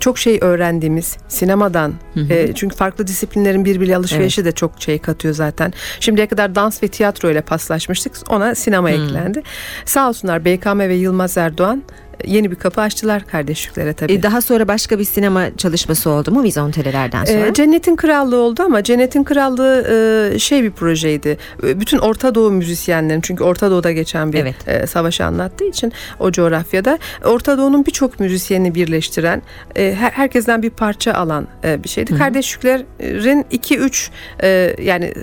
çok 0.00 0.18
şey 0.18 0.38
öğrendiğimiz 0.40 1.16
sinemadan. 1.28 1.94
e, 2.30 2.52
çünkü 2.54 2.76
farklı 2.76 3.06
disiplinlerin 3.06 3.64
birbiriyle 3.64 3.96
alışverişi 3.96 4.44
de 4.44 4.52
çok 4.52 4.72
şey 4.82 4.98
katıyor 4.98 5.34
zaten. 5.34 5.72
Şimdiye 6.00 6.26
kadar 6.26 6.54
dans 6.54 6.82
ve 6.82 6.88
tiyatro 6.88 7.30
ile 7.30 7.40
paslaşmıştık. 7.40 8.12
Ona 8.30 8.54
sinema 8.54 8.90
eklendi. 8.90 9.42
Sağ 9.84 10.08
olsunlar 10.08 10.44
BKM 10.44 10.78
ve 10.78 10.94
Yılmaz 10.94 11.36
Erdoğan 11.36 11.82
yeni 12.26 12.50
bir 12.50 12.56
kapı 12.56 12.80
açtılar 12.80 13.26
kardeşliklere 13.26 13.92
tabii. 13.92 14.12
E, 14.12 14.22
daha 14.22 14.40
sonra 14.40 14.68
başka 14.68 14.98
bir 14.98 15.04
sinema 15.04 15.56
çalışması 15.56 16.10
oldu 16.10 16.30
mu 16.30 16.42
Vizontele'lerden 16.42 17.24
sonra? 17.24 17.46
Ee, 17.46 17.52
Cennetin 17.54 17.96
Krallığı 17.96 18.36
oldu 18.36 18.62
ama 18.62 18.82
Cennetin 18.82 19.24
Krallığı 19.24 19.86
e, 20.34 20.38
şey 20.38 20.62
bir 20.62 20.70
projeydi. 20.70 21.38
E, 21.66 21.80
Bütün 21.80 21.98
Orta 21.98 22.34
Doğu 22.34 22.50
müzisyenlerin 22.50 23.20
çünkü 23.20 23.44
Orta 23.44 23.70
Doğu'da 23.70 23.92
geçen 23.92 24.32
bir 24.32 24.38
Evet. 24.38 24.54
e, 24.68 24.86
savaşı 24.86 25.24
anlattığı 25.24 25.64
için 25.64 25.92
o 26.20 26.32
coğrafyada 26.32 26.98
Orta 27.24 27.58
Doğu'nun 27.58 27.86
birçok 27.86 28.20
müzisyenini 28.20 28.74
birleştiren, 28.74 29.42
e, 29.76 29.94
her- 29.98 30.10
herkesten 30.10 30.62
bir 30.62 30.70
parça 30.70 31.12
alan 31.12 31.46
e, 31.64 31.84
bir 31.84 31.88
şeydi. 31.88 32.18
Kardeşliklerin 32.18 33.44
2-3 33.52 34.10
e, 34.42 34.76
yani 34.82 35.14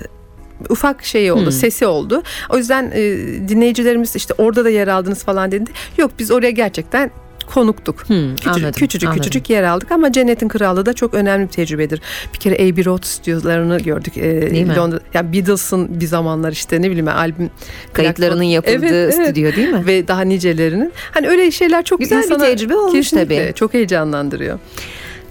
ufak 0.68 1.04
şeyi 1.04 1.32
oldu, 1.32 1.50
sesi 1.52 1.86
oldu. 1.86 2.22
O 2.50 2.56
yüzden 2.58 2.90
e, 2.94 3.02
dinleyicilerimiz 3.48 4.16
işte 4.16 4.34
orada 4.38 4.64
da 4.64 4.70
yer 4.70 4.88
aldınız 4.88 5.24
falan 5.24 5.52
dedi. 5.52 5.70
Yok 5.98 6.10
biz 6.18 6.30
oraya 6.30 6.50
gerçekten 6.50 7.10
konuktuk. 7.54 8.08
Hmm, 8.08 8.30
Küçücük 8.30 8.46
anladım, 8.48 8.72
küçücük 8.72 9.08
anladım. 9.08 9.22
küçücük 9.22 9.50
yer 9.50 9.62
aldık 9.62 9.92
ama 9.92 10.12
Cennetin 10.12 10.48
Krallığı 10.48 10.86
da 10.86 10.92
çok 10.92 11.14
önemli 11.14 11.46
bir 11.46 11.52
tecrübedir. 11.52 12.00
Bir 12.34 12.38
kere 12.38 12.54
Abbey 12.54 12.84
Road 12.84 13.02
stüdyolarını 13.04 13.78
gördük. 13.78 14.16
Ee? 14.18 14.76
Londra, 14.76 15.00
yani 15.14 15.32
Beatles'ın 15.32 16.00
bir 16.00 16.06
zamanlar 16.06 16.52
işte 16.52 16.82
ne 16.82 16.90
bileyim 16.90 17.08
albüm 17.08 17.50
Kayıtlarının 17.92 18.42
yapıldığı 18.42 18.76
Evet, 18.76 18.92
evet. 18.92 19.14
stüdyo 19.14 19.56
değil 19.56 19.68
mi? 19.68 19.86
ve 19.86 20.08
daha 20.08 20.20
nicelerinin. 20.22 20.92
Hani 21.10 21.28
öyle 21.28 21.50
şeyler 21.50 21.84
çok 21.84 22.00
Güzel 22.00 22.30
bir 22.30 22.38
tecrübe 22.38 22.76
olmuş 22.76 23.10
tabii. 23.10 23.52
Çok 23.54 23.74
heyecanlandırıyor. 23.74 24.58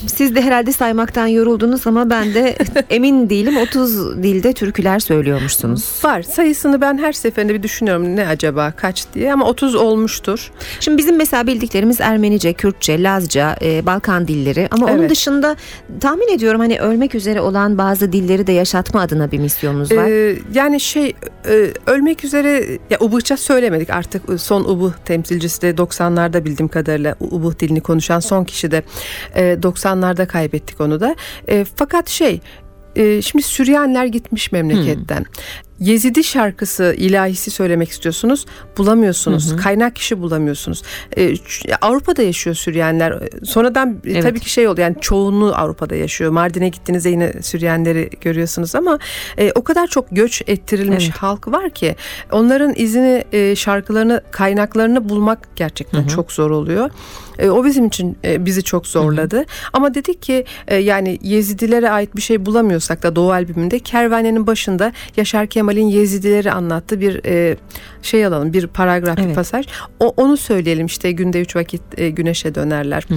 Siz 0.05 0.35
de 0.35 0.41
herhalde 0.41 0.71
saymaktan 0.71 1.27
yoruldunuz 1.27 1.87
ama 1.87 2.09
ben 2.09 2.33
de 2.33 2.55
emin 2.89 3.29
değilim 3.29 3.57
30 3.57 4.23
dilde 4.23 4.53
türküler 4.53 4.99
söylüyormuşsunuz. 4.99 5.85
Var 6.03 6.21
sayısını 6.21 6.81
ben 6.81 6.97
her 6.97 7.11
seferinde 7.13 7.53
bir 7.53 7.63
düşünüyorum 7.63 8.15
ne 8.15 8.27
acaba 8.27 8.71
kaç 8.71 9.05
diye 9.13 9.33
ama 9.33 9.45
30 9.45 9.75
olmuştur. 9.75 10.51
Şimdi 10.79 10.97
bizim 10.97 11.17
mesela 11.17 11.47
bildiklerimiz 11.47 12.01
Ermenice, 12.01 12.53
Kürtçe, 12.53 13.03
Lazca, 13.03 13.55
e, 13.61 13.85
Balkan 13.85 14.27
dilleri 14.27 14.67
ama 14.71 14.85
onun 14.85 14.99
Evet. 14.99 15.09
dışında 15.09 15.55
tahmin 16.01 16.27
ediyorum 16.35 16.59
hani 16.61 16.79
ölmek 16.79 17.15
üzere 17.15 17.41
olan 17.41 17.77
bazı 17.77 18.13
dilleri 18.13 18.47
de 18.47 18.51
yaşatma 18.51 19.01
adına 19.01 19.31
bir 19.31 19.39
misyonunuz 19.39 19.91
var. 19.91 20.05
Ee, 20.07 20.35
yani 20.53 20.79
şey 20.79 21.15
e, 21.49 21.67
ölmek 21.85 22.23
üzere 22.23 22.65
ya 22.89 22.97
Ubuhça 22.99 23.37
söylemedik 23.37 23.89
artık 23.89 24.21
son 24.41 24.63
Ubuh 24.63 24.91
temsilcisi 25.05 25.61
de 25.61 25.69
90'larda 25.71 26.45
bildiğim 26.45 26.67
kadarıyla 26.67 27.15
Ubuh 27.19 27.59
dilini 27.59 27.81
konuşan 27.81 28.19
son 28.19 28.43
kişi 28.43 28.71
de 28.71 28.83
e, 29.35 29.41
90'larda 29.87 30.27
kaybettik 30.27 30.81
onu 30.81 30.99
da. 30.99 31.15
E, 31.47 31.65
fakat 31.75 32.09
şey 32.09 32.41
e, 32.95 33.21
şimdi 33.21 33.43
Süryaniler 33.43 34.05
gitmiş 34.05 34.51
memleketten. 34.51 35.25
Yezidi 35.79 36.23
şarkısı 36.23 36.95
ilahisi 36.97 37.51
söylemek 37.51 37.89
istiyorsunuz 37.89 38.45
bulamıyorsunuz. 38.77 39.55
Kaynak 39.55 39.95
kişi 39.95 40.21
bulamıyorsunuz. 40.21 40.83
E, 41.11 41.29
ç- 41.33 41.75
Avrupa'da 41.81 42.21
yaşıyor 42.21 42.55
Süryaniler. 42.55 43.11
E, 43.11 43.45
Sonradan 43.45 44.01
e, 44.05 44.11
Evet. 44.11 44.23
tabii 44.23 44.39
ki 44.39 44.49
şey 44.49 44.67
oldu 44.67 44.81
yani 44.81 44.95
çoğunluğu 45.01 45.53
Avrupa'da 45.55 45.95
yaşıyor. 45.95 46.31
Mardin'e 46.31 46.69
gittiğinizde 46.69 47.09
yine 47.09 47.33
Süryanileri 47.41 48.09
görüyorsunuz 48.21 48.75
ama 48.75 48.99
e, 49.37 49.51
o 49.55 49.63
kadar 49.63 49.87
çok 49.87 50.05
göç 50.11 50.41
ettirilmiş 50.47 51.03
Evet. 51.05 51.17
halk 51.17 51.47
var 51.47 51.69
ki 51.69 51.95
onların 52.31 52.73
izini 52.75 53.23
e, 53.31 53.55
şarkılarını 53.55 54.21
kaynaklarını 54.31 55.09
bulmak 55.09 55.47
gerçekten 55.55 56.07
çok 56.07 56.31
zor 56.31 56.51
oluyor. 56.51 56.89
E, 57.39 57.49
o 57.49 57.65
bizim 57.65 57.85
için 57.85 58.17
e, 58.25 58.45
bizi 58.45 58.63
çok 58.63 58.87
zorladı. 58.87 59.45
Ama 59.73 59.93
dedik 59.93 60.21
ki 60.21 60.45
e, 60.67 60.75
yani 60.75 61.19
Yezidilere 61.21 61.89
ait 61.89 62.15
bir 62.15 62.21
şey 62.21 62.45
bulamıyorsak 62.45 63.03
da 63.03 63.15
Doğu 63.15 63.31
albümünde 63.31 63.79
Kervane'nin 63.79 64.47
başında 64.47 64.91
Yaşar 65.17 65.47
Kemal'in 65.47 65.87
Yezidileri 65.87 66.51
anlattığı 66.51 67.01
bir 67.01 67.25
e, 67.25 67.57
şey 68.01 68.25
alalım. 68.25 68.53
Bir 68.53 68.67
paragraf, 68.67 69.17
bir 69.17 69.23
Evet. 69.23 69.35
pasaj. 69.35 69.65
O, 69.99 70.13
onu 70.17 70.37
söyleyelim 70.37 70.85
işte 70.85 71.11
günde 71.11 71.41
üç 71.41 71.55
vakit 71.55 71.81
e, 71.97 72.09
güneşe 72.09 72.55
dönerler. 72.55 73.07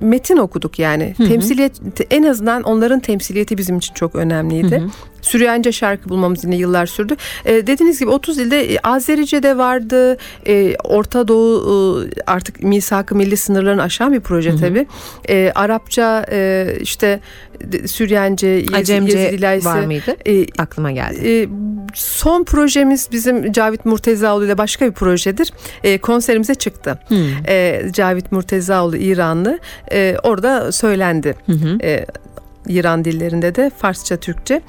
Metin 0.00 0.36
okuduk 0.36 0.78
yani. 0.78 1.14
Temsiliyet 1.28 1.72
en 2.10 2.22
azından 2.22 2.62
onların 2.62 3.00
temsiliyeti 3.00 3.58
bizim 3.58 3.78
için 3.78 3.94
çok 3.94 4.14
önemliydi. 4.14 4.82
Süryanice 5.22 5.72
şarkı 5.72 6.08
bulmamız 6.08 6.44
yine 6.44 6.56
yıllar 6.56 6.86
sürdü. 6.86 7.16
E, 7.44 7.66
dediğiniz 7.66 8.00
gibi 8.00 8.10
30 8.10 8.38
ilde 8.38 8.74
e, 8.74 8.78
Azerice 8.82 9.42
de 9.42 9.56
vardı. 9.58 10.16
E, 10.46 10.76
Orta 10.84 11.28
Doğu 11.28 12.04
e, 12.04 12.08
artık 12.26 12.62
misak-ı 12.62 13.14
milli 13.14 13.36
sınırlarını 13.36 13.82
aşan 13.82 14.12
bir 14.12 14.20
proje 14.20 14.56
tabii. 14.56 14.86
E, 15.28 15.52
Arapça 15.54 16.26
e, 16.32 16.66
işte 16.80 17.20
Süryanice, 17.86 18.46
Yez- 18.60 18.76
Acemce 18.76 19.18
Yezidilaysi. 19.18 19.66
var 19.66 19.80
mıydı? 19.84 20.16
E, 20.26 20.46
Aklıma 20.58 20.92
geldi. 20.92 21.28
e, 21.28 21.48
son 21.94 22.44
projemiz 22.44 23.08
bizim 23.12 23.52
Cavit 23.52 23.84
Murtezaoğlu 23.84 24.44
ile 24.44 24.58
başka 24.58 24.86
bir 24.86 24.92
projedir. 24.92 25.52
E, 25.84 25.98
konserimize 25.98 26.54
çıktı. 26.54 26.98
E, 27.48 27.82
Cavit 27.92 28.32
Murtezaoğlu 28.32 28.96
İranlı. 28.96 29.58
E, 29.92 30.16
orada 30.22 30.72
söylendi. 30.72 31.34
E, 31.82 32.06
İran 32.70 33.04
dillerinde 33.04 33.54
de 33.54 33.70
Farsça, 33.78 34.16
Türkçe. 34.16 34.62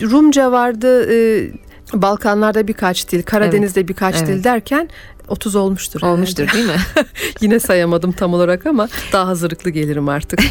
Rumca 0.00 0.52
vardı. 0.52 1.12
E, 1.12 1.48
Balkanlarda 1.92 2.68
birkaç 2.68 3.08
dil, 3.12 3.22
Karadeniz'de 3.22 3.88
birkaç 3.88 4.14
Evet. 4.16 4.28
dil 4.28 4.44
derken 4.44 4.88
30 5.28 5.56
olmuştur. 5.56 6.00
herhalde. 6.02 6.14
Olmuştur 6.14 6.48
değil 6.52 6.66
mi? 6.66 6.76
Yine 7.40 7.60
sayamadım 7.60 8.12
tam 8.12 8.34
olarak 8.34 8.66
ama 8.66 8.88
daha 9.12 9.26
hazırlıklı 9.26 9.70
gelirim 9.70 10.08
artık. 10.08 10.40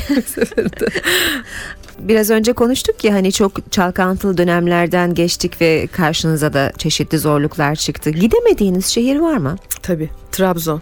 Biraz 1.99 2.29
önce 2.29 2.53
konuştuk 2.53 3.03
ya 3.03 3.13
hani 3.13 3.31
çok 3.31 3.71
çalkantılı 3.71 4.38
dönemlerden 4.38 5.13
geçtik 5.13 5.61
ve 5.61 5.88
karşınıza 5.88 6.53
da 6.53 6.71
çeşitli 6.77 7.19
zorluklar 7.19 7.75
çıktı. 7.75 8.09
Gidemediğiniz 8.09 8.85
şehir 8.85 9.19
var 9.19 9.38
mı? 9.38 9.55
Tabii 9.81 10.09
Trabzon. 10.31 10.81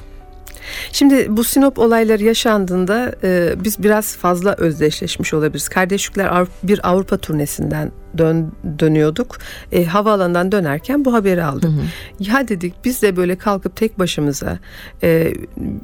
Şimdi 0.92 1.38
bu 1.38 1.44
Sinop 1.44 1.80
olayları 1.80 2.24
yaşandığında 2.24 3.16
e, 3.24 3.54
biz 3.64 3.84
biraz 3.84 4.18
fazla 4.18 4.56
özdeşleşmiş 4.58 5.34
olabiliriz. 5.34 5.70
Kardeşlikler 5.70 6.48
bir 6.64 6.90
Avrupa 6.90 7.18
turnesinden 7.18 7.92
dön, 8.18 8.52
dönüyorduk. 8.80 9.38
E, 9.72 9.86
havaalanından 9.86 10.52
dönerken 10.52 11.06
bu 11.06 11.14
haberi 11.14 11.44
aldık. 11.44 11.72
Ya 12.20 12.48
dedik 12.48 12.74
biz 12.86 13.02
de 13.02 13.16
böyle 13.16 13.36
kalkıp 13.36 13.76
tek 13.76 14.00
başımıza 14.00 14.60
e, 15.04 15.34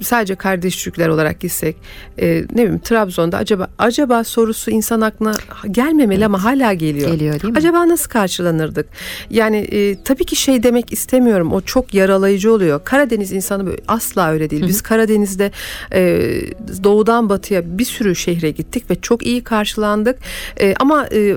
sadece 0.01 0.35
kardeşlikler 0.35 1.07
olarak 1.07 1.39
gitsek 1.39 1.75
e, 2.17 2.27
ne 2.27 2.43
bileyim 2.63 2.79
Trabzon'da 2.79 3.37
acaba 3.37 3.67
acaba 3.77 4.23
sorusu 4.23 4.71
insan 4.71 5.01
aklına 5.01 5.33
gelmemeli 5.71 6.25
ama 6.25 6.43
hala 6.43 6.73
geliyor. 6.73 7.11
Geliyor 7.11 7.33
değil 7.41 7.53
mi? 7.53 7.57
Acaba 7.57 7.87
nasıl 7.87 8.09
karşılanırdık? 8.09 8.85
Yani 9.29 9.57
e, 9.57 10.03
tabii 10.03 10.25
ki 10.25 10.35
şey 10.35 10.63
demek 10.63 10.93
istemiyorum. 10.93 11.53
O 11.53 11.61
çok 11.61 11.93
yaralayıcı 11.93 12.53
oluyor. 12.53 12.81
Karadeniz 12.83 13.31
insanı 13.31 13.65
böyle- 13.65 13.81
asla 13.87 14.31
öyle 14.31 14.49
değil. 14.49 14.67
Biz 14.67 14.81
Karadeniz'de 14.81 15.51
e, 15.93 16.01
doğudan 16.83 17.29
batıya 17.29 17.77
bir 17.77 17.85
sürü 17.85 18.15
şehre 18.15 18.51
gittik 18.51 18.89
ve 18.91 18.95
çok 19.01 19.25
iyi 19.25 19.43
karşılandık. 19.43 20.19
E, 20.61 20.73
ama 20.79 21.07
e, 21.11 21.35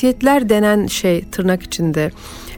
hassasiyetler 0.00 0.48
denen 0.48 0.86
şey 0.86 1.24
tırnak 1.24 1.62
içinde 1.62 2.10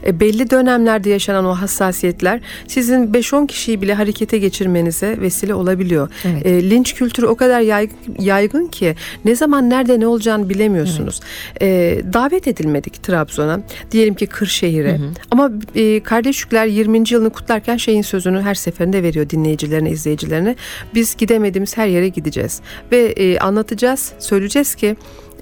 e, 0.05 0.19
belli 0.19 0.49
dönemlerde 0.49 1.09
yaşanan 1.09 1.45
o 1.45 1.53
hassasiyetler 1.53 2.41
sizin 2.67 3.13
5-10 3.13 3.47
kişiyi 3.47 3.81
bile 3.81 3.93
harekete 3.93 4.37
geçirmenize 4.37 5.17
vesile 5.21 5.53
olabiliyor. 5.53 6.09
Evet. 6.25 6.45
E, 6.45 6.69
linç 6.69 6.95
kültürü 6.95 7.25
o 7.25 7.35
kadar 7.35 7.61
yaygın, 7.61 7.97
yaygın 8.19 8.67
ki 8.67 8.95
ne 9.25 9.35
zaman 9.35 9.69
nerede 9.69 9.99
ne 9.99 10.07
olacağını 10.07 10.49
bilemiyorsunuz. 10.49 11.19
E, 11.61 11.67
davet 12.13 12.47
edilmedik 12.47 13.03
Trabzon'a. 13.03 13.59
Diyelim 13.91 14.13
ki 14.13 14.27
Kırşehir'e. 14.27 14.99
Ama 15.31 15.51
e, 15.75 16.03
Kardeşlikler 16.03 16.65
20. 16.65 17.03
yılını 17.09 17.29
kutlarken 17.29 17.77
şeyin 17.77 18.01
sözünü 18.01 18.41
her 18.41 18.55
seferinde 18.55 19.03
veriyor 19.03 19.29
dinleyicilerine, 19.29 19.89
izleyicilerine. 19.89 20.55
Biz 20.95 21.15
gidemediğimiz 21.15 21.77
her 21.77 21.87
yere 21.87 22.07
gideceğiz. 22.07 22.61
Ve 22.91 22.97
e, 22.97 23.39
anlatacağız, 23.39 24.13
söyleyeceğiz 24.19 24.75
ki 24.75 24.95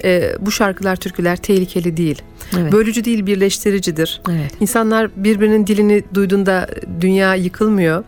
e, 0.03 0.35
bu 0.39 0.51
şarkılar, 0.51 0.95
türküler 0.95 1.37
tehlikeli 1.37 1.97
değil. 1.97 2.21
Evet. 2.59 2.71
Bölücü 2.71 3.05
değil, 3.05 3.25
birleştiricidir. 3.25 4.21
Evet. 4.29 4.51
İnsanlar 4.59 5.11
birbirinin 5.15 5.67
dilini 5.67 6.03
duyduğunda 6.13 6.67
dünya 7.01 7.35
yıkılmıyor. 7.35 8.03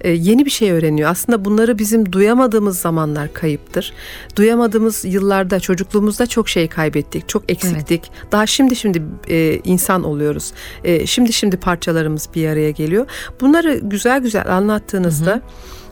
Ee, 0.00 0.10
yeni 0.10 0.44
bir 0.44 0.50
şey 0.50 0.70
öğreniyor. 0.70 1.10
Aslında 1.10 1.44
bunları 1.44 1.78
bizim 1.78 2.12
duyamadığımız 2.12 2.78
zamanlar 2.78 3.32
kayıptır. 3.32 3.92
Duyamadığımız 4.36 5.04
yıllarda 5.04 5.60
çocukluğumuzda 5.60 6.26
çok 6.26 6.48
şey 6.48 6.68
kaybettik. 6.68 7.28
Çok 7.28 7.50
eksiktik. 7.50 8.10
Daha 8.32 8.46
şimdi 8.46 8.76
şimdi 8.76 9.02
e, 9.28 9.60
insan 9.64 10.04
oluyoruz. 10.04 10.52
E, 10.84 11.06
şimdi 11.06 11.32
şimdi 11.32 11.56
parçalarımız 11.56 12.28
bir 12.34 12.48
araya 12.48 12.70
geliyor. 12.70 13.06
Bunları 13.40 13.80
güzel 13.82 14.20
güzel 14.20 14.56
anlattığınızda 14.56 15.42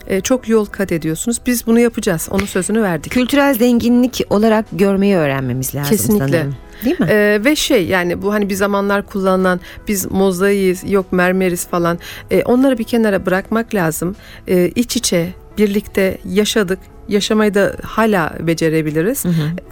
e, 0.09 0.21
çok 0.21 0.49
yol 0.49 0.65
kat 0.65 0.91
ediyorsunuz. 0.91 1.41
Biz 1.45 1.67
bunu 1.67 1.79
yapacağız. 1.79 2.27
Onun 2.31 2.45
sözünü 2.45 2.81
verdik. 2.81 3.11
Kültürel 3.11 3.53
zenginlik 3.53 4.21
olarak 4.29 4.65
görmeyi 4.71 5.15
öğrenmemiz 5.15 5.75
lazım 5.75 5.89
Kesinlikle. 5.89 6.27
sanırım. 6.27 6.55
Değil 6.85 6.99
mi? 6.99 7.07
Ee, 7.09 7.41
ve 7.45 7.55
şey 7.55 7.87
yani 7.87 8.21
bu 8.21 8.33
hani 8.33 8.49
bir 8.49 8.55
zamanlar 8.55 9.05
kullanılan 9.05 9.59
biz 9.87 10.11
mozaiyiz 10.11 10.91
yok 10.91 11.11
mermeriz 11.11 11.67
falan 11.67 11.99
Ee, 12.31 12.43
onları 12.43 12.77
bir 12.77 12.83
kenara 12.83 13.25
bırakmak 13.25 13.75
lazım. 13.75 14.15
Ee, 14.47 14.71
iç 14.75 14.95
içe 14.95 15.33
birlikte 15.57 16.17
yaşadık 16.25 16.79
yaşamayı 17.09 17.53
da 17.53 17.75
hala 17.83 18.33
becerebiliriz. 18.39 19.23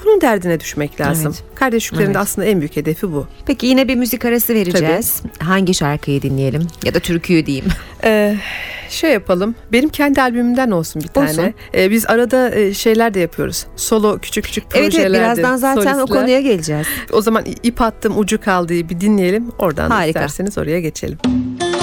Bunun 0.06 0.22
derdine 0.22 0.60
düşmek 0.60 1.02
lazım. 1.02 1.34
Evet. 1.36 1.56
Kardeşliklerin 1.56 2.06
de 2.06 2.12
Evet. 2.12 2.18
aslında 2.22 2.48
en 2.48 2.60
büyük 2.60 2.76
hedefi 2.76 3.12
bu. 3.12 3.28
Peki 3.46 3.66
yine 3.68 3.88
bir 3.88 3.96
müzik 3.96 4.26
arası 4.26 4.54
vereceğiz. 4.54 5.22
Hangi 5.40 5.74
şarkıyı 5.74 6.22
dinleyelim? 6.22 6.68
Ya 6.86 6.94
da 6.94 7.00
türküyü 7.00 7.46
diyeyim. 7.46 7.66
Ee, 8.04 8.36
şey 8.90 9.12
yapalım. 9.12 9.56
Benim 9.72 9.90
kendi 9.90 10.22
albümümden 10.22 10.72
olsun 10.72 11.02
bir 11.02 11.22
Olsun. 11.22 11.36
tane. 11.36 11.54
Ee, 11.76 11.92
biz 11.92 12.06
arada 12.06 12.56
e, 12.56 12.74
şeyler 12.74 13.14
de 13.14 13.20
yapıyoruz. 13.20 13.66
Solo 13.76 14.20
küçük 14.20 14.44
küçük 14.46 14.64
Evet 14.76 14.92
projeler 14.92 15.06
evet 15.06 15.38
de, 15.38 15.40
birazdan 15.40 15.58
zaten 15.58 15.94
o 15.94 15.98
solistler. 15.98 16.20
konuya 16.22 16.42
geleceğiz. 16.42 16.88
O 17.12 17.22
zaman 17.22 17.46
ip 17.64 17.82
attım 17.82 18.18
ucu 18.20 18.42
kaldı 18.42 18.74
bir 18.74 19.00
dinleyelim. 19.00 19.52
Oradan 19.60 19.90
da 19.92 19.96
Harika. 19.96 20.20
isterseniz 20.20 20.58
oraya 20.58 20.80
geçelim. 20.80 21.18
NTV 21.26 21.77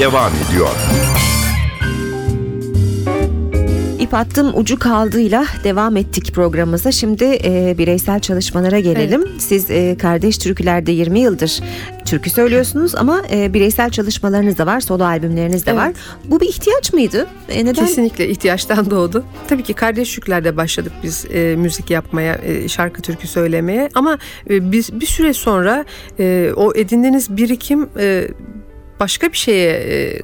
devam 0.00 0.32
ediyor. 0.48 0.68
İp 4.00 4.14
attım 4.14 4.50
ucu 4.54 4.78
kaldığıyla 4.78 5.44
devam 5.64 5.96
ettik 5.96 6.34
programımıza. 6.34 6.92
Şimdi 6.92 7.38
e, 7.44 7.74
bireysel 7.78 8.20
çalışmalara 8.20 8.78
gelelim. 8.78 9.24
Siz 9.38 9.70
e, 9.70 9.96
Kardeş 9.98 10.38
Türküler'de 10.38 10.92
20 10.92 11.20
yıldır 11.20 11.60
türkü 12.04 12.30
söylüyorsunuz 12.30 12.94
ama 12.94 13.22
e, 13.32 13.54
bireysel 13.54 13.90
çalışmalarınız 13.90 14.58
da 14.58 14.66
var, 14.66 14.80
solo 14.80 15.04
albümleriniz 15.04 15.66
de 15.66 15.70
Evet. 15.70 15.80
var. 15.80 15.92
Bu 16.24 16.40
bir 16.40 16.48
ihtiyaç 16.48 16.92
mıydı? 16.92 17.26
E, 17.48 17.64
neden? 17.64 17.86
Kesinlikle 17.86 18.28
ihtiyaçtan 18.28 18.90
doğdu. 18.90 19.24
Tabii 19.48 19.62
ki 19.62 19.74
kardeş 19.74 20.16
yüklerde 20.16 20.56
başladık 20.56 20.92
biz 21.02 21.26
e, 21.34 21.56
müzik 21.56 21.90
yapmaya, 21.90 22.34
e, 22.34 22.68
şarkı 22.68 23.02
türkü 23.02 23.28
söylemeye. 23.28 23.88
Ama 23.94 24.18
e, 24.50 24.72
biz 24.72 25.00
bir 25.00 25.06
süre 25.06 25.32
sonra 25.32 25.84
e, 26.18 26.52
o 26.56 26.72
edindiğiniz 26.74 27.36
birikim 27.36 27.88
e, 27.98 28.28
başka 29.00 29.32
bir 29.32 29.36
şeye, 29.36 29.70
e, 29.72 30.20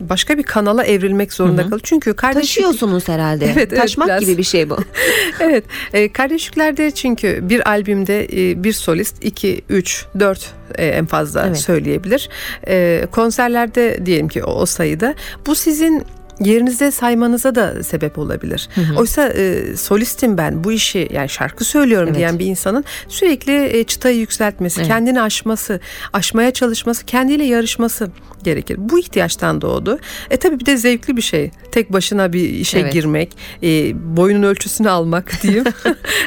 başka 0.00 0.38
bir 0.38 0.42
kanala 0.42 0.84
evrilmek 0.84 1.32
zorunda 1.32 1.62
kalıyor. 1.62 1.80
Çünkü 1.82 2.14
kardeş 2.14 2.40
Taşıyorsunuz 2.42 3.08
herhalde. 3.08 3.44
Evet, 3.54 3.56
evet, 3.56 3.76
Taşmak 3.76 4.08
biraz. 4.08 4.20
gibi 4.20 4.38
bir 4.38 4.42
şey 4.42 4.70
bu. 4.70 4.76
evet. 5.40 5.64
E, 5.92 6.12
Kardeşliklerde 6.12 6.90
çünkü 6.90 7.40
bir 7.42 7.68
albümde 7.68 8.24
e, 8.24 8.64
bir 8.64 8.72
solist 8.72 9.24
2, 9.24 9.62
3, 9.68 10.06
4 10.20 10.52
e, 10.74 10.86
en 10.86 11.06
fazla 11.06 11.46
Evet. 11.46 11.58
söyleyebilir. 11.58 12.28
E, 12.68 13.06
konserlerde 13.12 14.06
diyelim 14.06 14.28
ki 14.28 14.44
o, 14.44 14.52
o 14.52 14.66
sayıda. 14.66 15.14
Bu 15.46 15.54
sizin 15.54 16.04
yerinizde 16.40 16.90
saymanıza 16.90 17.54
da 17.54 17.82
sebep 17.82 18.18
olabilir. 18.18 18.68
Oysa 18.98 19.28
e, 19.28 19.76
solistim 19.76 20.38
ben 20.38 20.64
bu 20.64 20.72
işi 20.72 21.08
yani 21.12 21.28
şarkı 21.28 21.64
söylüyorum 21.64 22.08
Evet. 22.08 22.18
diyen 22.18 22.38
bir 22.38 22.46
insanın 22.46 22.84
sürekli 23.08 23.78
e, 23.78 23.84
çıtayı 23.84 24.18
yükseltmesi, 24.18 24.80
Evet. 24.80 24.88
kendini 24.88 25.20
aşması, 25.20 25.80
aşmaya 26.12 26.50
çalışması, 26.50 27.04
kendiyle 27.06 27.44
yarışması 27.44 28.08
gerekir. 28.44 28.76
Bu 28.78 28.98
ihtiyaçtan 28.98 29.60
doğdu. 29.60 29.98
E 30.30 30.36
tabii 30.36 30.60
bir 30.60 30.66
de 30.66 30.76
zevkli 30.76 31.16
bir 31.16 31.22
şey. 31.22 31.50
Tek 31.72 31.92
başına 31.92 32.32
bir 32.32 32.48
işe 32.48 32.78
Evet. 32.78 32.92
girmek, 32.92 33.36
e, 33.62 33.92
boyunun 34.16 34.42
ölçüsünü 34.42 34.90
almak 34.90 35.32
diyeyim. 35.42 35.64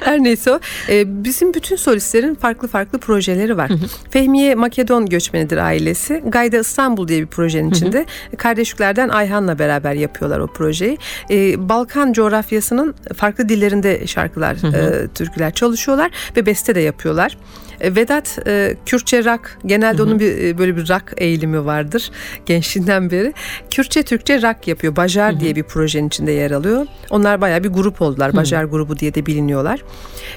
Her 0.04 0.24
neyse 0.24 0.52
o. 0.52 0.60
E, 0.90 1.24
bizim 1.24 1.54
bütün 1.54 1.76
solistlerin 1.76 2.36
farklı 2.36 2.68
farklı 2.68 3.00
projeleri 3.00 3.58
var. 3.58 3.72
Fehmiye 4.10 4.56
Makedon 4.56 5.06
göçmenidir 5.06 5.58
ailesi. 5.58 6.24
Gayda 6.28 6.58
İstanbul 6.58 7.08
diye 7.08 7.22
bir 7.22 7.28
projenin 7.28 7.72
içinde. 7.72 8.06
Kardeşliklerden 8.38 9.10
Ayhan'la 9.10 9.60
beraber 9.60 9.94
yapıyorlar 9.98 10.40
o 10.40 10.48
projeyi. 10.48 10.98
E, 11.30 11.70
Balkan 11.70 12.14
coğrafyasının 12.14 12.96
farklı 13.16 13.50
dillerinde 13.50 14.08
şarkılar, 14.08 14.56
e, 14.56 15.08
türküler 15.08 15.54
çalışıyorlar 15.54 16.12
ve 16.38 16.46
beste 16.46 16.76
de 16.76 16.80
yapıyorlar. 16.80 17.38
E, 17.82 17.96
Vedat 17.96 18.40
e, 18.48 18.76
Kürtçe 18.86 19.26
rak 19.26 19.58
genelde 19.66 20.04
onun 20.04 20.20
bir 20.20 20.44
e, 20.44 20.58
böyle 20.58 20.78
bir 20.78 20.90
rak 20.90 21.14
eğilimi 21.18 21.66
vardır 21.66 22.12
gençliğinden 22.46 23.12
beri. 23.12 23.34
Kürtçe 23.70 24.04
Türkçe 24.04 24.42
rak 24.42 24.68
yapıyor. 24.68 24.96
Bajar 24.96 25.40
diye 25.40 25.56
bir 25.56 25.64
projenin 25.64 26.08
içinde 26.08 26.32
yer 26.32 26.52
alıyor. 26.52 26.86
Onlar 27.10 27.42
bayağı 27.42 27.64
bir 27.64 27.70
grup 27.70 28.02
oldular. 28.02 28.36
Bajar 28.36 28.64
grubu 28.64 29.00
diye 29.00 29.14
de 29.14 29.26
biliniyorlar. 29.26 29.84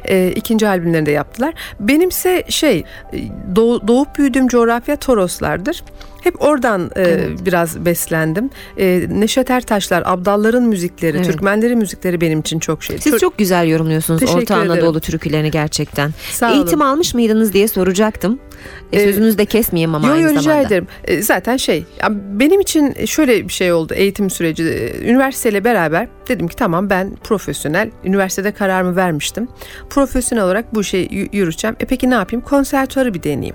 E, 0.04 0.32
ikinci 0.36 0.68
albümlerinde 0.68 1.10
yaptılar. 1.10 1.54
Benimse 1.80 2.44
şey 2.48 2.84
doğ- 3.54 3.88
doğup 3.88 4.18
büyüdüğüm 4.18 4.48
coğrafya 4.48 4.96
Toroslardır. 4.96 5.82
Hep 6.22 6.42
oradan 6.42 6.90
e, 6.96 7.18
biraz 7.46 7.84
beslendim. 7.84 8.50
E, 8.78 9.06
Neşet 9.10 9.50
Ertaşlar, 9.50 10.02
Abdalların 10.06 10.62
müzikleri, 10.62 11.16
Evet. 11.16 11.26
Türkmenlerin 11.26 11.78
müzikleri 11.78 12.20
benim 12.20 12.40
için 12.40 12.58
çok 12.58 12.84
şey. 12.84 12.98
Siz 12.98 13.18
çok 13.18 13.38
güzel 13.38 13.66
yorumluyorsunuz 13.68 14.20
Teşekkür 14.20 14.40
Orta 14.40 14.56
ederim. 14.56 14.70
Anadolu 14.70 15.00
türkülerini 15.00 15.50
gerçekten. 15.50 16.10
Sağ 16.32 16.46
olun. 16.48 16.56
Eğitim 16.56 16.82
almış 16.82 17.14
mıydınız 17.14 17.29
diye 17.52 17.68
soracaktım. 17.68 18.40
E, 18.92 19.00
Ee, 19.00 19.04
sözünüzü 19.04 19.38
de 19.38 19.44
kesmeyeyim 19.44 19.94
ama 19.94 20.06
Yo 20.06 20.12
aynı 20.12 20.22
yo 20.22 20.30
rica 20.30 20.40
zamanda. 20.40 20.66
ederim. 20.66 20.86
E, 21.04 21.22
Zaten 21.22 21.56
şey 21.56 21.84
benim 22.30 22.60
için 22.60 23.06
şöyle 23.06 23.48
bir 23.48 23.52
şey 23.52 23.72
oldu 23.72 23.94
eğitim 23.94 24.30
süreci. 24.30 24.62
E, 24.64 25.08
Üniversiteyle 25.10 25.64
beraber 25.64 26.08
dedim 26.28 26.48
ki 26.48 26.56
tamam 26.56 26.90
ben 26.90 27.16
profesyonel 27.24 27.90
üniversitede 28.04 28.52
kararımı 28.52 28.96
vermiştim. 28.96 29.48
Profesyonel 29.90 30.44
olarak 30.44 30.74
bu 30.74 30.80
y- 30.92 31.28
yürüteceğim. 31.32 31.76
E 31.80 31.84
peki 31.84 32.10
ne 32.10 32.14
yapayım? 32.14 32.44
Konservatuarı 32.44 33.14
bir 33.14 33.22
deneyeyim. 33.22 33.54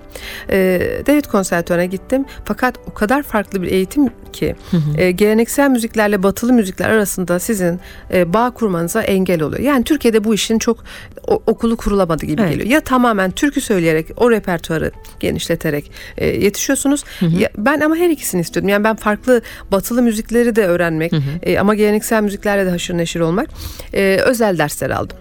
E, 0.50 0.58
devlet 1.06 1.28
konservatuarına 1.28 1.86
gittim. 1.86 2.26
Fakat 2.46 2.76
o 2.91 2.94
kadar 2.94 3.24
farklı 3.24 3.62
bir 3.62 3.68
eğitim 3.72 4.08
ki 4.34 4.56
e, 4.98 5.12
geleneksel 5.12 5.70
müziklerle 5.70 6.24
batılı 6.24 6.54
müzikler 6.54 6.89
arasında 6.89 7.39
sizin 7.39 7.80
e, 8.13 8.34
bağ 8.34 8.52
kurmanıza 8.52 9.02
engel 9.02 9.41
oluyor. 9.41 9.62
Yani 9.63 9.84
Türkiye'de 9.84 10.24
bu 10.24 10.34
işin 10.34 10.60
çok 10.60 10.84
o- 11.28 11.44
okulu 11.48 11.78
kurulamadı 11.78 12.26
gibi 12.26 12.41
Evet. 12.41 12.52
geliyor. 12.52 12.70
Ya 12.70 12.80
tamamen 12.82 13.32
türkü 13.32 13.62
söyleyerek 13.62 14.08
o 14.18 14.32
repertuarı 14.32 14.91
genişleterek 15.20 15.92
e, 16.18 16.28
yetişiyorsunuz. 16.28 17.04
Ya, 17.22 17.50
ben 17.58 17.80
ama 17.80 17.96
her 17.96 18.10
ikisini 18.10 18.42
istiyordum. 18.42 18.70
Yani 18.70 18.84
ben 18.84 18.96
farklı 18.96 19.42
batılı 19.72 20.02
müzikleri 20.02 20.56
de 20.56 20.68
öğrenmek 20.68 21.14
e, 21.44 21.60
ama 21.60 21.76
geleneksel 21.76 22.24
müziklerle 22.24 22.66
de 22.66 22.70
haşır 22.70 22.98
neşir 22.98 23.20
olmak. 23.20 23.48
E, 23.94 24.18
özel 24.26 24.58
dersler 24.58 24.90
aldım. 24.90 25.18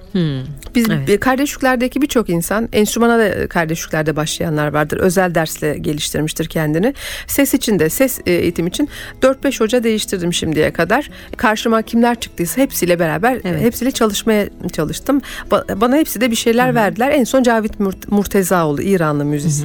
Biz 0.75 0.87
Evet. 0.91 1.21
kardeşliklerdeki 1.21 2.03
birçok 2.03 2.29
insan 2.31 2.69
enstrümana 2.73 3.19
da 3.19 3.49
kardeşliklerde 3.49 4.17
başlayanlar 4.17 4.73
vardır. 4.73 4.99
Özel 4.99 5.35
dersle 5.35 5.79
geliştirmiştir 5.79 6.47
kendini. 6.49 6.95
Ses 7.27 7.55
için 7.55 7.79
de 7.79 7.91
ses 7.91 8.21
e, 8.27 8.33
eğitim 8.33 8.67
için 8.67 8.89
4-5 9.23 9.61
hoca 9.61 9.85
değiştirdim 9.85 10.33
şimdiye 10.33 10.73
kadar. 10.73 11.11
Karşıma 11.37 11.83
kimler 11.83 12.21
çıktıysa 12.21 12.61
hepsiyle 12.63 12.99
beraber 12.99 13.39
Evet. 13.45 13.61
hepsiyle 13.63 13.91
çalışmaya 13.91 14.47
çalıştım. 14.73 15.21
Ba- 15.51 15.81
bana 15.81 15.97
hepsi 15.97 16.21
de 16.21 16.31
bir 16.31 16.37
şeyler 16.37 16.75
verdiler. 16.75 17.11
En 17.11 17.25
son 17.25 17.43
Cavit 17.43 17.81
Murt- 17.81 18.11
Murtezaoğlu 18.11 18.83
İranlı 18.83 19.25
müzisyen. 19.25 19.64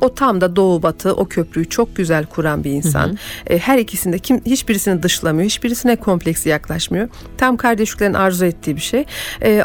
O 0.00 0.14
tam 0.14 0.40
da 0.40 0.56
doğu 0.56 0.82
batı 0.82 1.12
o 1.14 1.24
köprüyü 1.28 1.68
çok 1.68 1.96
güzel 1.96 2.26
kuran 2.26 2.64
bir 2.64 2.70
insan. 2.70 3.18
E, 3.46 3.58
Her 3.58 3.78
ikisinde 3.78 4.18
kim 4.18 4.40
hiçbirisini 4.44 5.02
dışlamıyor, 5.02 5.46
hiçbirisine 5.46 5.96
kompleksi 5.96 6.48
yaklaşmıyor. 6.48 7.08
Tam 7.38 7.56
kardeşliklerin 7.56 8.14
arzu 8.14 8.44
ettiği 8.44 8.76
bir 8.76 8.80
şey. 8.80 9.04
E, 9.42 9.62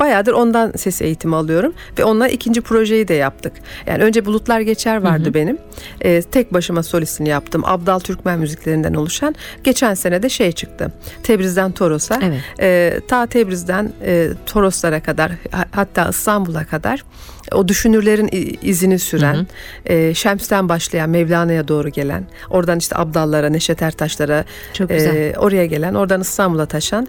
bayağıdır 0.00 0.32
ondan 0.32 0.72
ses 0.76 1.02
eğitimi 1.02 1.36
alıyorum 1.36 1.74
ve 1.98 2.04
onunla 2.04 2.28
ikinci 2.28 2.60
projeyi 2.60 3.08
de 3.08 3.14
yaptık. 3.14 3.52
Yani 3.86 4.02
önce 4.04 4.24
Bulutlar 4.24 4.60
Geçer 4.60 4.96
vardı 4.96 5.34
benim. 5.34 5.58
E, 6.00 6.22
tek 6.22 6.52
başıma 6.52 6.82
solistini 6.82 7.28
yaptım. 7.28 7.62
Abdal 7.64 7.98
Türkmen 7.98 8.38
müziklerinden 8.38 8.94
oluşan. 8.94 9.34
Geçen 9.64 9.94
sene 9.94 10.22
de 10.22 10.28
şey 10.28 10.52
çıktı. 10.52 10.92
Tebriz'den 11.22 11.72
Toros'a. 11.72 12.20
Evet. 12.22 12.40
E, 12.60 13.00
ta 13.08 13.26
Tebriz'den 13.26 13.92
e, 14.04 14.28
Toroslara 14.46 15.02
kadar 15.02 15.32
ha- 15.50 15.64
hatta 15.70 16.08
İstanbul'a 16.08 16.64
kadar 16.64 17.04
o 17.54 17.68
düşünürlerin 17.68 18.28
izini 18.62 18.98
süren, 18.98 19.46
e, 19.86 20.14
Şems'ten 20.14 20.68
başlayan 20.68 21.10
Mevlana'ya 21.10 21.68
doğru 21.68 21.88
gelen, 21.88 22.24
oradan 22.50 22.78
işte 22.78 22.96
Abdallara, 22.98 23.48
Neşet 23.48 23.82
Ertaşlara 23.82 24.44
e, 24.90 25.32
oraya 25.38 25.66
gelen, 25.66 25.94
oradan 25.94 26.20
İstanbul'a 26.20 26.66
taşan 26.66 27.08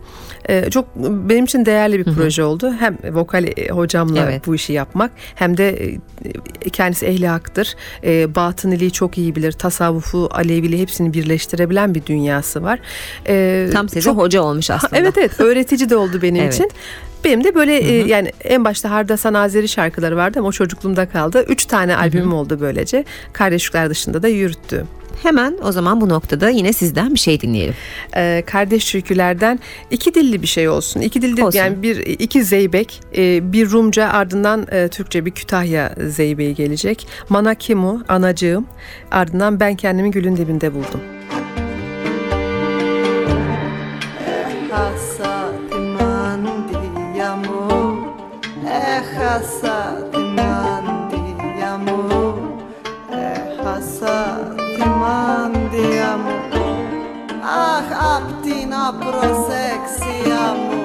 e, 0.50 0.70
çok 0.70 0.96
benim 0.96 1.46
için 1.46 1.66
değerli 1.66 2.00
bir 2.06 2.14
proje 2.14 2.44
oldu. 2.44 2.74
Hem 2.80 2.98
vokal 3.12 3.44
e, 3.44 3.70
hocamla 3.70 4.24
Evet. 4.24 4.48
bu 4.48 4.56
işi 4.56 4.74
yapmak 4.74 5.12
hem 5.36 5.58
de 5.58 5.70
e, 6.66 6.70
kendisi 6.70 7.06
ehli 7.06 7.28
haktır. 7.28 7.76
E, 8.04 8.36
batıniliği 8.36 8.92
çok 8.92 9.18
iyi 9.18 9.36
bilir. 9.36 9.52
Tasavvufu, 9.52 10.30
Aleviliği 10.32 10.82
hepsini 10.82 11.14
birleştirebilen 11.14 11.96
bir 11.96 12.06
dünyası 12.06 12.64
var. 12.64 12.80
E, 13.28 13.70
Tam 13.74 13.90
size 13.90 14.02
çok- 14.02 14.18
hoca 14.18 14.42
olmuş 14.42 14.70
Ha, 14.70 14.74
aslında. 14.74 14.98
Evet 14.98 15.14
evet 15.18 15.32
öğretici 15.40 15.90
de 15.90 15.96
oldu 15.96 16.22
benim 16.22 16.42
Evet. 16.44 16.54
için. 16.54 16.72
Benim 17.24 17.44
de 17.44 17.56
böyle 17.56 17.78
e, 17.78 18.08
yani 18.08 18.32
en 18.44 18.66
başta 18.66 18.92
Hardasan 18.92 19.34
Azeri 19.34 19.68
şarkıları 19.68 20.18
vardı 20.18 20.40
ama 20.40 20.48
o 20.48 20.52
çocukluğumda 20.52 21.10
kaldı. 21.10 21.46
Üç 21.48 21.66
tane 21.66 21.98
albümüm 21.98 22.34
oldu 22.34 22.58
böylece. 22.62 23.06
Kardeşlikler 23.34 23.90
dışında 23.90 24.24
da 24.24 24.28
yürüttü. 24.28 24.86
Hemen 25.24 25.58
o 25.64 25.72
zaman 25.72 26.02
bu 26.02 26.10
noktada 26.10 26.50
yine 26.50 26.74
sizden 26.74 27.14
bir 27.14 27.20
şey 27.20 27.42
dinleyelim. 27.42 27.76
Ee, 28.16 28.44
kardeş 28.46 28.92
türkülerden 28.92 29.60
iki 29.92 30.14
dilli 30.14 30.42
bir 30.42 30.48
şey 30.48 30.70
olsun. 30.70 31.02
İki 31.02 31.22
dilli 31.22 31.44
Olsun. 31.44 31.60
yani 31.60 31.82
bir 31.82 31.98
iki 31.98 32.44
zeybek, 32.44 33.02
e, 33.18 33.54
bir 33.54 33.72
Rumca 33.72 34.08
ardından 34.08 34.68
e, 34.72 34.88
Türkçe 34.88 35.26
bir 35.26 35.32
Kütahya 35.32 35.96
zeybeği 36.08 36.56
gelecek. 36.56 37.08
Manakimu 37.30 38.04
anacığım 38.08 38.66
ardından 39.12 39.60
ben 39.60 39.76
kendimi 39.76 40.12
gülün 40.12 40.38
dibinde 40.38 40.74
buldum. 40.74 41.17
Απ' 58.18 58.42
την 58.42 58.74
απροσεξία 58.88 60.44
μου 60.70 60.77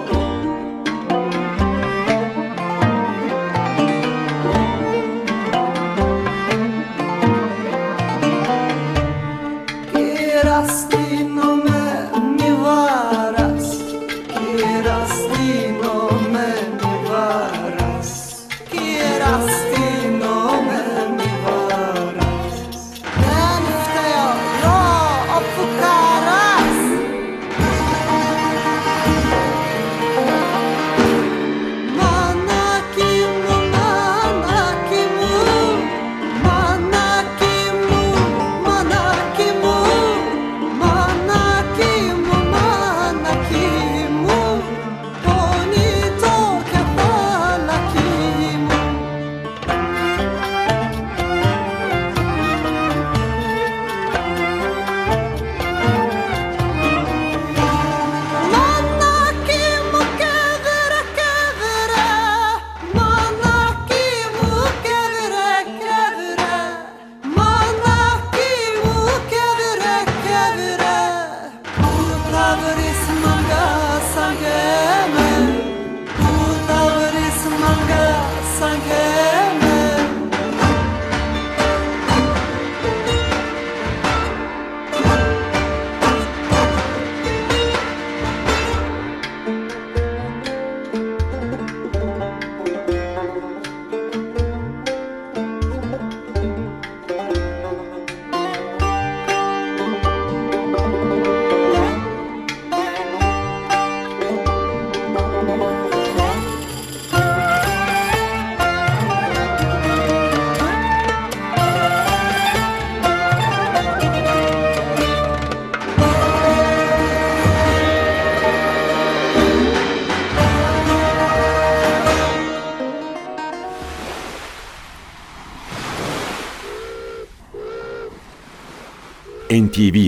love 72.60 72.81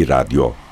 NTV 0.06 0.63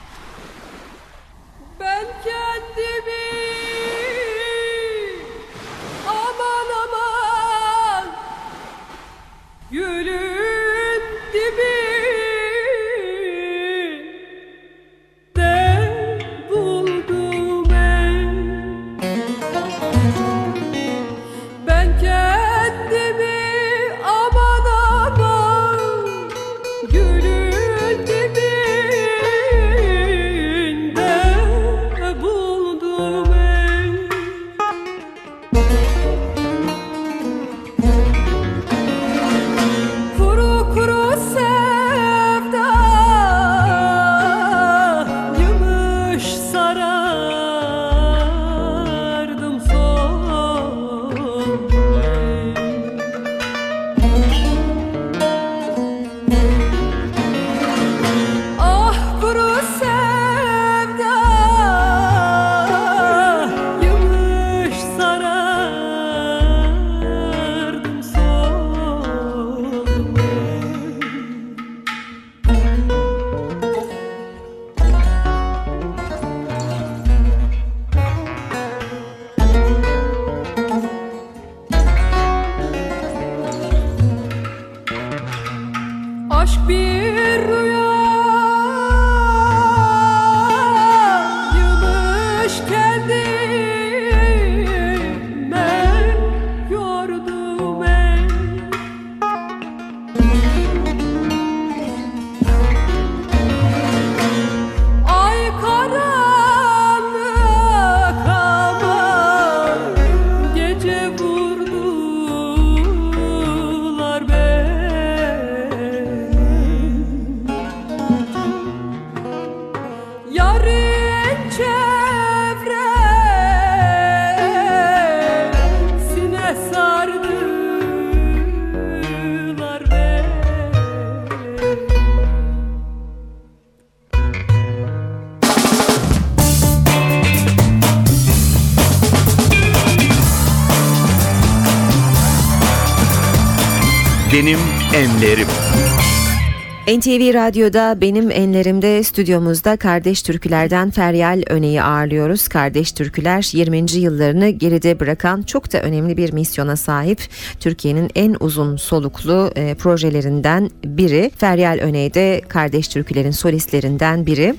NTV 146.99 147.35
Radyo'da 147.35 148.01
benim 148.01 148.31
enlerimde 148.31 149.03
stüdyomuzda 149.03 149.77
Kardeş 149.77 150.23
Türküler'den 150.23 150.91
Feryal 150.91 151.43
Öne'yi 151.47 151.83
ağırlıyoruz. 151.83 152.49
Kardeş 152.49 152.93
Türküler 152.93 153.51
20. 153.53 153.93
yıllarını 153.93 154.49
geride 154.49 155.01
bırakan 155.01 155.43
çok 155.43 155.73
da 155.73 155.81
önemli 155.83 156.17
bir 156.17 156.33
misyona 156.33 156.77
sahip 156.77 157.19
Türkiye'nin 157.61 158.11
en 158.15 158.37
uzun 158.41 158.77
soluklu 158.77 159.51
e, 159.57 159.75
projelerinden 159.75 160.71
biri. 160.85 161.31
Feryal 161.37 161.79
Öne 161.83 162.15
de 162.15 162.41
Kardeş 162.49 162.89
Türküler'in 162.89 163.31
solistlerinden 163.31 164.27
biri. 164.27 164.55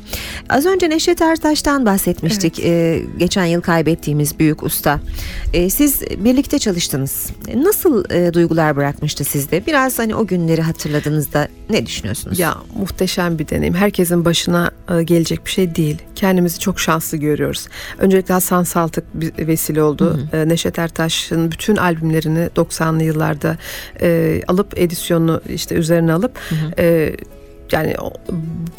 Az 0.50 0.66
önce 0.66 0.90
Neşet 0.90 1.22
Ertaş'tan 1.22 1.86
bahsetmiştik. 1.86 2.60
E, 2.60 3.02
geçen 3.18 3.46
yıl 3.46 3.62
kaybettiğimiz 3.62 4.40
büyük 4.40 4.64
usta. 4.64 5.00
E, 5.54 5.70
siz 5.70 6.02
birlikte 6.02 6.60
çalıştınız. 6.60 7.30
Nasıl 7.56 8.12
e, 8.12 8.34
duygular 8.34 8.76
bırakmıştı 8.76 9.24
sizde? 9.24 9.66
Biraz 9.66 10.00
hani 10.00 10.16
o 10.16 10.28
günleri 10.28 10.62
hatırladığınızda 10.62 11.48
ne 11.74 11.86
düşünüyorsunuz? 11.86 12.40
Ya 12.40 12.56
muhteşem 12.76 13.40
bir 13.40 13.48
deneyim. 13.48 13.74
Herkesin 13.74 14.26
başına 14.26 14.72
e, 14.90 15.04
gelecek 15.04 15.46
bir 15.46 15.52
şey 15.52 15.76
değil. 15.76 15.98
Kendimizi 16.16 16.60
çok 16.60 16.80
şanslı 16.80 17.18
görüyoruz. 17.18 17.68
Öncelikle 17.98 18.34
Hasan 18.34 18.64
Saltık 18.64 19.04
bir 19.14 19.48
vesile 19.48 19.84
oldu. 19.84 20.28
E, 20.34 20.50
Neşet 20.50 20.80
Ertaş'ın 20.80 21.52
bütün 21.52 21.76
albümlerini 21.76 22.50
90'lı 22.56 23.04
yıllarda 23.04 23.58
e, 24.02 24.42
alıp 24.48 24.80
edisyonunu 24.80 25.42
işte 25.50 25.76
üzerine 25.76 26.14
alıp 26.14 26.40
e, 26.80 27.16
yani 27.72 27.96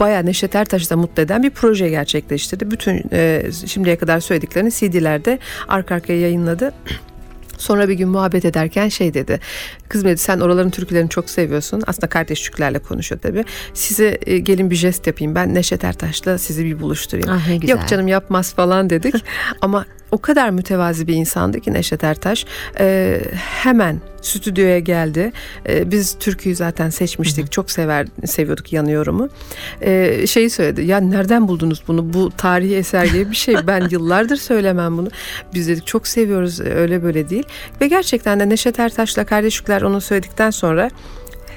bayağı 0.01 0.27
Neşet 0.27 0.55
Ertaş'ı 0.55 0.91
da 0.91 0.97
mutlu 0.97 1.23
eden 1.23 1.43
bir 1.43 1.51
proje 1.51 1.89
gerçekleştirdi. 1.89 2.71
Bütün 2.71 3.03
e, 3.13 3.43
şimdiye 3.67 3.97
kadar 3.97 4.21
söylediklerini 4.21 4.71
CD'lerde 4.71 5.39
arka 5.69 5.95
arkaya 5.95 6.21
yayınladı. 6.21 6.73
Sonra 7.59 7.89
bir 7.89 7.95
gün 7.95 8.09
muhabbet 8.09 8.45
ederken 8.45 8.89
şey 8.89 9.15
dedi. 9.15 9.41
Kız 9.95 10.05
dedi 10.05 10.19
sen 10.19 10.41
oraların 10.41 10.71
türkülerini 10.71 11.09
çok 11.09 11.31
seviyorsun. 11.31 11.83
Aslında 11.87 12.07
kardeş 12.07 12.43
Türklerle 12.43 12.79
konuşuyor 12.79 13.21
tabii. 13.21 13.45
Size 13.75 14.19
e, 14.27 14.39
gelin 14.39 14.71
bir 14.71 14.77
jest 14.77 15.07
yapayım. 15.07 15.35
Ben 15.35 15.55
Neşet 15.55 15.85
Ertaş'la 15.85 16.39
sizi 16.39 16.65
bir 16.65 16.81
buluşturayım. 16.81 17.29
Ah, 17.31 17.49
ne 17.49 17.57
güzel. 17.57 17.77
Yok 17.77 17.89
canım 17.89 18.09
yapmaz 18.09 18.55
falan 18.55 18.91
dedik. 18.91 19.15
Ama 19.61 19.87
o 20.11 20.19
kadar 20.19 20.51
mütevazi 20.51 21.07
bir 21.07 21.15
insandı 21.15 21.61
ki 21.61 21.73
Neşet 21.73 22.05
Ertaş. 22.05 22.47
E, 22.81 23.21
hemen 23.37 24.01
stüdyoya 24.23 24.79
geldi. 24.79 25.33
E, 25.69 25.91
biz 25.91 26.19
türküyü 26.19 26.57
zaten 26.57 26.91
seçmiştik. 26.91 27.53
Çok 27.53 27.71
sever 27.71 28.07
seviyorduk 28.25 28.73
yanıyorumu. 28.73 29.29
E, 29.81 30.27
şeyi 30.27 30.51
söyledi. 30.51 30.85
Ya 30.85 30.99
nereden 30.99 31.49
buldunuz 31.49 31.83
bunu? 31.89 32.13
Bu 32.13 32.31
tarihi 32.31 32.77
eser 32.77 33.05
gibi 33.05 33.31
bir 33.31 33.37
şey. 33.37 33.57
Ben 33.67 33.89
yıllardır 33.91 34.37
söylemem 34.37 34.99
bunu. 34.99 35.09
Biz 35.55 35.69
dedik 35.69 35.87
çok 35.87 36.07
seviyoruz. 36.07 36.61
Öyle 36.61 37.03
böyle 37.03 37.29
değil. 37.31 37.45
Ve 37.81 37.89
gerçekten 37.89 38.41
de 38.41 38.49
Neşet 38.49 38.79
Ertaş'la 38.79 39.25
kardeşlikler 39.25 39.83
onu 39.85 40.01
söyledikten 40.01 40.51
sonra 40.51 40.91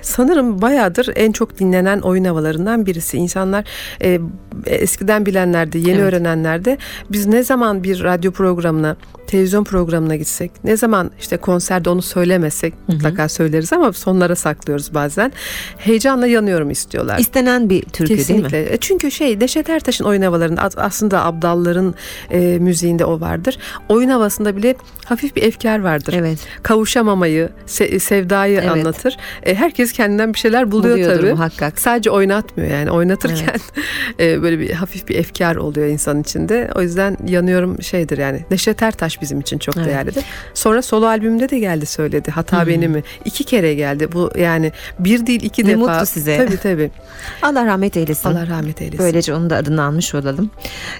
sanırım 0.01 0.61
bayağıdır 0.61 1.09
en 1.15 1.31
çok 1.31 1.59
dinlenen 1.59 1.99
oyun 1.99 2.23
havalarından 2.23 2.85
birisi. 2.85 3.17
İnsanlar 3.17 3.65
e, 4.01 4.19
eskiden 4.65 5.25
bilenler 5.25 5.71
de 5.71 5.77
yeni 5.77 5.91
Evet. 5.91 6.13
öğrenenler 6.13 6.65
de 6.65 6.77
biz 7.11 7.25
ne 7.25 7.43
zaman 7.43 7.83
bir 7.83 8.03
radyo 8.03 8.31
programına, 8.31 8.97
televizyon 9.27 9.63
programına 9.63 10.15
gitsek, 10.15 10.51
ne 10.63 10.77
zaman 10.77 11.11
işte 11.19 11.37
konserde 11.37 11.89
onu 11.89 12.01
söylemesek 12.01 12.73
mutlaka 12.87 13.29
söyleriz 13.29 13.73
ama 13.73 13.93
sonlara 13.93 14.35
saklıyoruz 14.35 14.93
bazen. 14.93 15.31
Heyecanla 15.77 16.27
yanıyorum 16.27 16.71
istiyorlar. 16.71 17.19
İstenen 17.19 17.69
bir 17.69 17.81
türkü 17.81 17.97
değil 18.09 18.19
mi? 18.19 18.25
Kesinlikle. 18.25 18.73
E, 18.73 18.77
Çünkü 18.77 19.11
şey 19.11 19.39
Neşet 19.39 19.69
Ertaş'ın 19.69 20.05
oyun 20.05 20.21
havalarında 20.21 20.61
as- 20.61 20.77
aslında 20.77 21.25
Abdalların 21.25 21.95
e, 22.31 22.39
müziğinde 22.59 23.05
o 23.05 23.19
vardır. 23.21 23.57
Oyun 23.89 24.09
havasında 24.09 24.55
bile 24.57 24.75
hafif 25.05 25.35
bir 25.35 25.43
efkar 25.43 25.79
vardır. 25.79 26.13
Evet. 26.17 26.39
Kavuşamamayı, 26.63 27.49
se- 27.67 27.99
sevdayı 27.99 28.59
Evet. 28.59 28.69
anlatır. 28.71 29.17
E, 29.43 29.55
herkes 29.55 29.91
kendinden 29.91 30.33
bir 30.33 30.39
şeyler 30.39 30.71
buluyor 30.71 30.93
Buluyordur 30.97 31.21
tabii. 31.21 31.31
muhakkak. 31.33 31.79
Sadece 31.79 32.09
oynatmıyor 32.11 32.71
yani 32.71 32.91
oynatırken 32.91 33.55
e, 34.19 34.41
böyle 34.41 34.59
bir 34.59 34.71
hafif 34.71 35.07
bir 35.09 35.15
efkar 35.15 35.55
oluyor 35.55 35.87
insan 35.87 36.21
içinde. 36.21 36.69
O 36.75 36.81
yüzden 36.81 37.17
yanıyorum 37.27 37.81
şeydir 37.83 38.17
yani. 38.17 38.45
Neşet 38.51 38.81
Ertaş 38.83 39.16
bizim 39.21 39.39
için 39.39 39.57
çok 39.57 39.77
Evet. 39.77 39.87
değerlidir. 39.87 40.23
Sonra 40.53 40.81
solo 40.81 41.05
albümümde 41.05 41.49
de 41.49 41.59
geldi 41.59 41.85
söyledi. 41.85 42.31
Hata 42.31 42.67
beni 42.67 42.87
mi? 42.87 43.03
İki 43.25 43.43
kere 43.43 43.73
geldi. 43.73 44.11
Bu 44.11 44.31
yani 44.39 44.71
bir 44.99 45.25
değil 45.27 45.43
iki 45.43 45.63
Ne 45.65 45.67
defa. 45.69 45.79
mutlu 45.79 46.05
size. 46.05 46.37
Tabii 46.37 46.57
tabii. 46.57 46.91
Allah 47.41 47.65
rahmet 47.65 47.97
eylesin. 47.97 48.29
Allah 48.29 48.47
rahmet 48.47 48.81
eylesin. 48.81 48.99
Böylece 49.05 49.33
onun 49.33 49.49
da 49.49 49.55
adını 49.55 49.83
almış 49.83 50.15
olalım. 50.15 50.49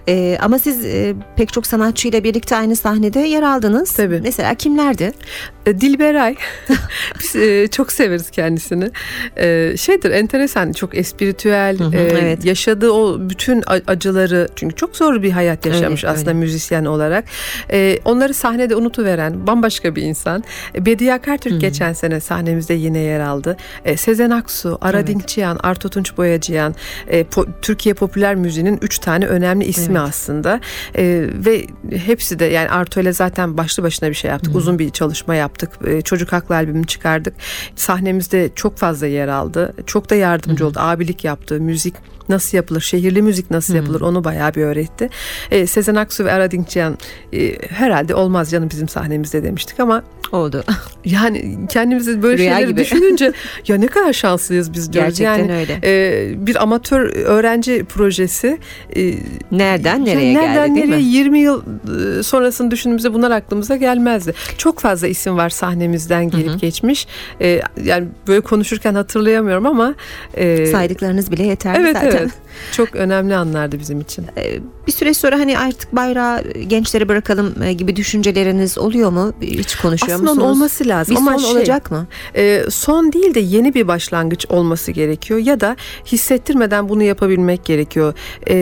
Ee, 0.07 0.37
ama 0.41 0.59
siz 0.59 0.85
e, 0.85 1.15
pek 1.35 1.53
çok 1.53 1.67
sanatçıyla 1.67 2.23
birlikte 2.23 2.55
aynı 2.55 2.75
sahnede 2.75 3.19
yer 3.19 3.43
aldınız. 3.43 3.91
Tabii. 3.93 4.19
Mesela 4.23 4.53
kimlerdi? 4.55 5.11
E, 5.65 5.81
Dilberay. 5.81 6.35
Biz 7.19 7.35
e, 7.35 7.67
çok 7.67 7.91
severiz 7.91 8.29
kendisini. 8.31 8.91
E, 9.37 9.73
şeydir 9.77 10.11
enteresan, 10.11 10.71
çok 10.71 10.97
espiritüel. 10.97 11.79
Hı 11.79 11.83
hı, 11.83 11.95
e, 11.95 12.01
evet. 12.01 12.45
Yaşadığı 12.45 12.91
o 12.91 13.17
bütün 13.29 13.63
acıları 13.87 14.47
çünkü 14.55 14.75
çok 14.75 14.95
zor 14.95 15.21
bir 15.21 15.31
hayat 15.31 15.65
yaşamış 15.65 16.03
Öyle, 16.03 16.13
aslında 16.13 16.29
öyle. 16.29 16.39
müzisyen 16.39 16.85
olarak. 16.85 17.25
E, 17.71 17.99
onları 18.07 18.33
sahnede 18.33 18.75
unutuveren 18.75 19.47
bambaşka 19.47 19.95
bir 19.95 20.01
insan. 20.01 20.43
E, 20.75 20.85
Bediye 20.85 21.13
Akartürk 21.13 21.61
geçen 21.61 21.93
sene 21.93 22.19
sahnemizde 22.19 22.73
yine 22.73 22.99
yer 22.99 23.19
aldı. 23.19 23.57
E, 23.85 23.97
Sezen 23.97 24.29
Aksu, 24.29 24.77
Ara 24.81 24.97
Evet. 24.97 25.07
Dinkçiyan, 25.07 25.59
Arto 25.63 25.89
Tunç 25.89 26.17
Boyacıyan, 26.17 26.75
e, 27.07 27.21
po- 27.21 27.47
Türkiye 27.61 27.95
popüler 27.95 28.35
müziğinin 28.35 28.79
üç 28.81 28.99
tane 28.99 29.25
önemli 29.25 29.65
ismi 29.65 29.97
Evet. 29.97 30.09
aslında. 30.09 30.59
E, 30.97 31.25
ve 31.45 31.65
hepsi 31.97 32.39
de 32.39 32.45
yani 32.45 32.69
Arto 32.69 33.01
ile 33.01 33.13
zaten 33.13 33.57
başlı 33.57 33.83
başına 33.83 34.09
bir 34.09 34.13
şey 34.15 34.31
yaptık. 34.31 34.55
Uzun 34.55 34.79
bir 34.79 34.89
çalışma 34.89 35.35
yaptık. 35.35 35.69
E, 35.87 36.01
çocuk 36.01 36.33
haklı 36.33 36.55
albümünü 36.55 36.85
çıkardık. 36.85 37.33
Sahnemizde 37.75 38.49
çok 38.55 38.77
fazla 38.77 39.07
yer 39.07 39.27
aldı. 39.27 39.73
Çok 39.85 40.09
da 40.09 40.15
yardımcı 40.15 40.67
oldu. 40.67 40.79
Abilik 40.81 41.23
yaptı. 41.23 41.61
Müzik 41.61 41.95
nasıl 42.29 42.57
yapılır, 42.57 42.81
şehirli 42.81 43.21
müzik 43.21 43.51
nasıl 43.51 43.75
yapılır 43.75 44.01
onu 44.01 44.23
bayağı 44.23 44.53
bir 44.53 44.61
öğretti. 44.63 45.09
E, 45.51 45.67
Sezen 45.67 45.95
Aksu 45.95 46.25
ve 46.25 46.31
Ara 46.31 46.51
Dinkçiyan 46.51 46.97
e, 47.33 47.67
herhalde 47.97 48.15
olmaz 48.15 48.51
canım 48.51 48.69
bizim 48.69 48.87
sahnemizde 48.87 49.43
demiştik 49.43 49.79
ama 49.79 50.03
Oldu. 50.31 50.63
yani 51.05 51.57
kendimizi 51.69 52.23
böyle 52.23 52.37
Rüya 52.37 52.53
şeyleri 52.55 52.71
gibi. 52.71 52.81
düşününce 52.81 53.31
ya 53.67 53.77
ne 53.77 53.87
kadar 53.87 54.13
şanslıyız 54.13 54.73
biz 54.73 54.93
diyoruz. 54.93 55.19
Gerçekten 55.19 55.53
yani, 55.55 55.59
öyle. 55.59 55.79
e, 55.83 56.47
bir 56.47 56.63
amatör 56.63 57.01
öğrenci 57.15 57.83
projesi. 57.89 58.57
e, 58.95 59.13
Nereden 59.51 60.05
nereye 60.05 60.31
ya 60.31 60.41
nereden 60.41 60.75
geldi 60.75 60.87
nereye 60.91 60.97
mi? 60.97 61.03
20 61.03 61.39
yıl 61.39 61.61
e, 62.19 62.23
sonrasını 62.23 62.71
düşündüğümüzde 62.71 63.13
bunlar 63.13 63.31
aklımıza 63.31 63.75
gelmezdi. 63.75 64.33
Çok 64.57 64.79
fazla 64.79 65.07
isim 65.07 65.37
var 65.37 65.49
sahnemizden 65.49 66.29
gelip 66.29 66.61
geçmiş. 66.61 67.07
E, 67.41 67.61
yani 67.83 68.07
böyle 68.27 68.41
konuşurken 68.41 68.95
hatırlayamıyorum 68.95 69.65
ama 69.65 69.95
e, 70.33 70.65
Saydıklarınız 70.65 71.31
bile 71.31 71.43
yeterli 71.43 71.77
Evet 71.81 71.95
zaten. 71.95 72.17
evet. 72.17 72.31
Çok 72.71 72.95
önemli 72.95 73.35
anlardı 73.35 73.79
bizim 73.79 74.01
için. 74.01 74.25
Ee, 74.37 74.59
Bir 74.87 74.91
süre 74.91 75.13
sonra 75.13 75.39
hani 75.39 75.59
artık 75.59 75.95
bayrağı 75.95 76.43
gençlere 76.51 77.09
bırakalım 77.09 77.63
e, 77.63 77.73
gibi 77.87 77.95
düşünceleriniz 77.95 78.77
oluyor 78.77 79.11
mu? 79.11 79.33
Hiç 79.41 79.75
konuşuyor 79.75 80.15
Aslında 80.15 80.33
musunuz? 80.33 80.51
olması 80.51 80.87
lazım 80.87 81.15
Bir 81.15 81.21
ama 81.21 81.31
son 81.31 81.47
şey, 81.47 81.57
olacak 81.57 81.91
mı? 81.91 82.07
e, 82.35 82.63
son 82.69 83.13
değil 83.13 83.33
de 83.35 83.39
yeni 83.39 83.73
bir 83.73 83.87
başlangıç 83.87 84.45
olması 84.49 84.91
gerekiyor 84.91 85.39
ya 85.39 85.59
da 85.59 85.75
hissettirmeden 86.05 86.89
bunu 86.89 87.03
yapabilmek 87.03 87.65
gerekiyor. 87.65 88.13
E, 88.49 88.55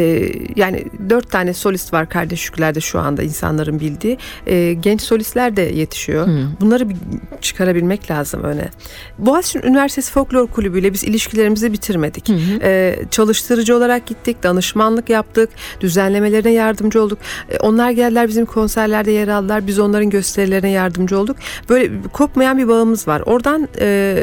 yani 0.56 0.86
dört 1.10 1.32
tane 1.32 1.54
solist 1.54 1.94
var 1.94 2.10
kardeş 2.10 2.46
yüklerde 2.46 2.82
şu 2.82 3.00
anda 3.00 3.24
insanların 3.24 3.80
bildiği. 3.80 4.18
E, 4.48 4.74
genç 4.74 5.02
solistler 5.02 5.56
de 5.56 5.62
yetişiyor. 5.62 6.28
Bunları 6.62 6.90
bir 6.90 6.96
çıkarabilmek 7.42 8.12
lazım 8.12 8.44
öne. 8.44 8.70
Boğaziçi 9.18 9.60
Üniversitesi 9.64 10.12
Folklor 10.12 10.48
Kulübü 10.48 10.80
ile 10.80 10.94
biz 10.94 11.04
ilişkilerimizi 11.04 11.74
bitirmedik. 11.74 12.30
E, 12.62 12.96
çalıştırıcı 13.12 13.78
olarak 13.78 14.06
gittik, 14.06 14.44
danışmanlık 14.44 15.10
yaptık, 15.10 15.50
düzenlemelerine 15.82 16.52
yardımcı 16.52 17.02
olduk. 17.02 17.20
E, 17.50 17.58
onlar 17.58 17.92
geldiler 17.92 18.28
bizim 18.28 18.46
konserlerde 18.46 19.15
yer 19.16 19.28
aldılar. 19.28 19.68
Biz 19.68 19.80
onların 19.80 20.10
gösterilerine 20.10 20.70
yardımcı 20.70 21.20
olduk. 21.20 21.38
Böyle 21.70 21.92
kopmayan 22.14 22.58
bir 22.58 22.68
bağımız 22.68 23.08
var. 23.08 23.24
Oradan 23.26 23.68
e, 23.80 24.18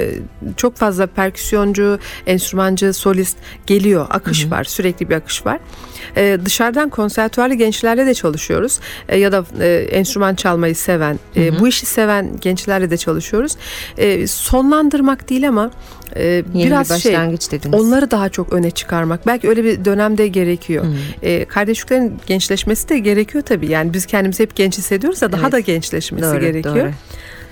çok 0.56 0.76
fazla 0.76 1.06
perküsyoncu, 1.06 1.98
enstrümancı, 2.26 2.92
solist 2.92 3.36
geliyor. 3.66 4.06
Akış 4.10 4.50
var. 4.50 4.64
Sürekli 4.64 5.10
bir 5.10 5.14
akış 5.14 5.46
var. 5.46 5.58
E, 6.16 6.38
dışarıdan 6.44 6.88
konservatuarlı 6.88 7.54
gençlerle 7.54 8.06
de 8.06 8.14
çalışıyoruz. 8.14 8.80
E, 9.08 9.18
ya 9.18 9.32
da 9.32 9.44
e, 9.60 9.68
enstrüman 9.90 10.34
çalmayı 10.34 10.76
seven, 10.76 11.18
e, 11.36 11.60
bu 11.60 11.68
işi 11.68 11.86
seven 11.86 12.40
gençlerle 12.40 12.90
de 12.90 12.96
çalışıyoruz. 12.96 13.56
E, 13.98 14.26
sonlandırmak 14.26 15.28
değil 15.30 15.48
ama 15.48 15.70
e, 16.16 16.24
Yeni 16.54 16.66
biraz 16.66 16.90
bir 16.90 16.98
şey 16.98 17.12
başlangıç 17.12 17.50
dediniz. 17.52 17.80
onları 17.80 18.10
daha 18.10 18.28
çok 18.28 18.52
öne 18.52 18.70
çıkarmak. 18.70 19.26
Belki 19.26 19.48
öyle 19.48 19.64
bir 19.64 19.84
dönemde 19.84 20.28
gerekiyor. 20.28 20.84
Hmm. 20.84 20.94
E, 21.22 21.44
kardeşliklerin 21.44 22.14
gençleşmesi 22.26 22.88
de 22.88 22.98
gerekiyor 22.98 23.44
tabii. 23.44 23.66
Yani 23.66 23.92
biz 23.94 24.06
kendimizi 24.06 24.42
hep 24.42 24.56
genç 24.56 24.78
hissediyoruz 24.78 25.20
da 25.20 25.32
daha 25.32 25.42
Evet. 25.42 25.52
da 25.52 25.60
gençleşmesi 25.60 26.24
Doğru, 26.24 26.40
gerekiyor. 26.40 26.76
doğru. 26.76 26.90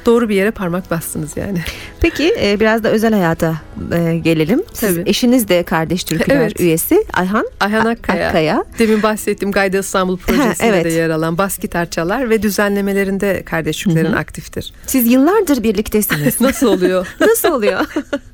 Doğru. 0.07 0.29
bir 0.29 0.35
yere 0.35 0.51
parmak 0.51 0.91
bastınız 0.91 1.37
yani. 1.37 1.59
Peki 2.01 2.35
e, 2.43 2.61
biraz 2.61 2.85
da 2.85 2.91
özel 2.91 3.13
hayata 3.13 3.57
e, 3.93 4.17
gelelim. 4.17 4.63
Siz 4.73 4.97
Tabii. 4.97 5.11
eşiniz 5.11 5.49
de 5.49 5.63
Kardeş 5.63 6.05
Türküler 6.05 6.37
Evet. 6.37 6.61
üyesi 6.61 7.05
Ayhan 7.13 7.47
Ayhan 7.61 7.87
Akkaya. 7.87 8.29
Akkaya. 8.29 8.65
Demin 8.79 9.03
bahsettiğim 9.03 9.53
Gayda 9.53 9.79
İstanbul 9.79 10.17
projesinde 10.17 10.69
evet. 10.69 10.85
de 10.85 10.91
yer 10.91 11.11
alan 11.11 11.39
bas 11.39 11.59
gitar 11.59 11.91
çalar 11.91 12.31
ve 12.31 12.43
düzenlemelerinde 12.43 13.43
kardeşliklerin 13.43 14.13
aktiftir. 14.13 14.73
Siz 14.87 15.13
yıllardır 15.13 15.63
birliktesiniz. 15.63 16.41
Nasıl 16.41 16.67
oluyor? 16.67 17.07
Nasıl 17.21 17.53
oluyor? 17.53 17.81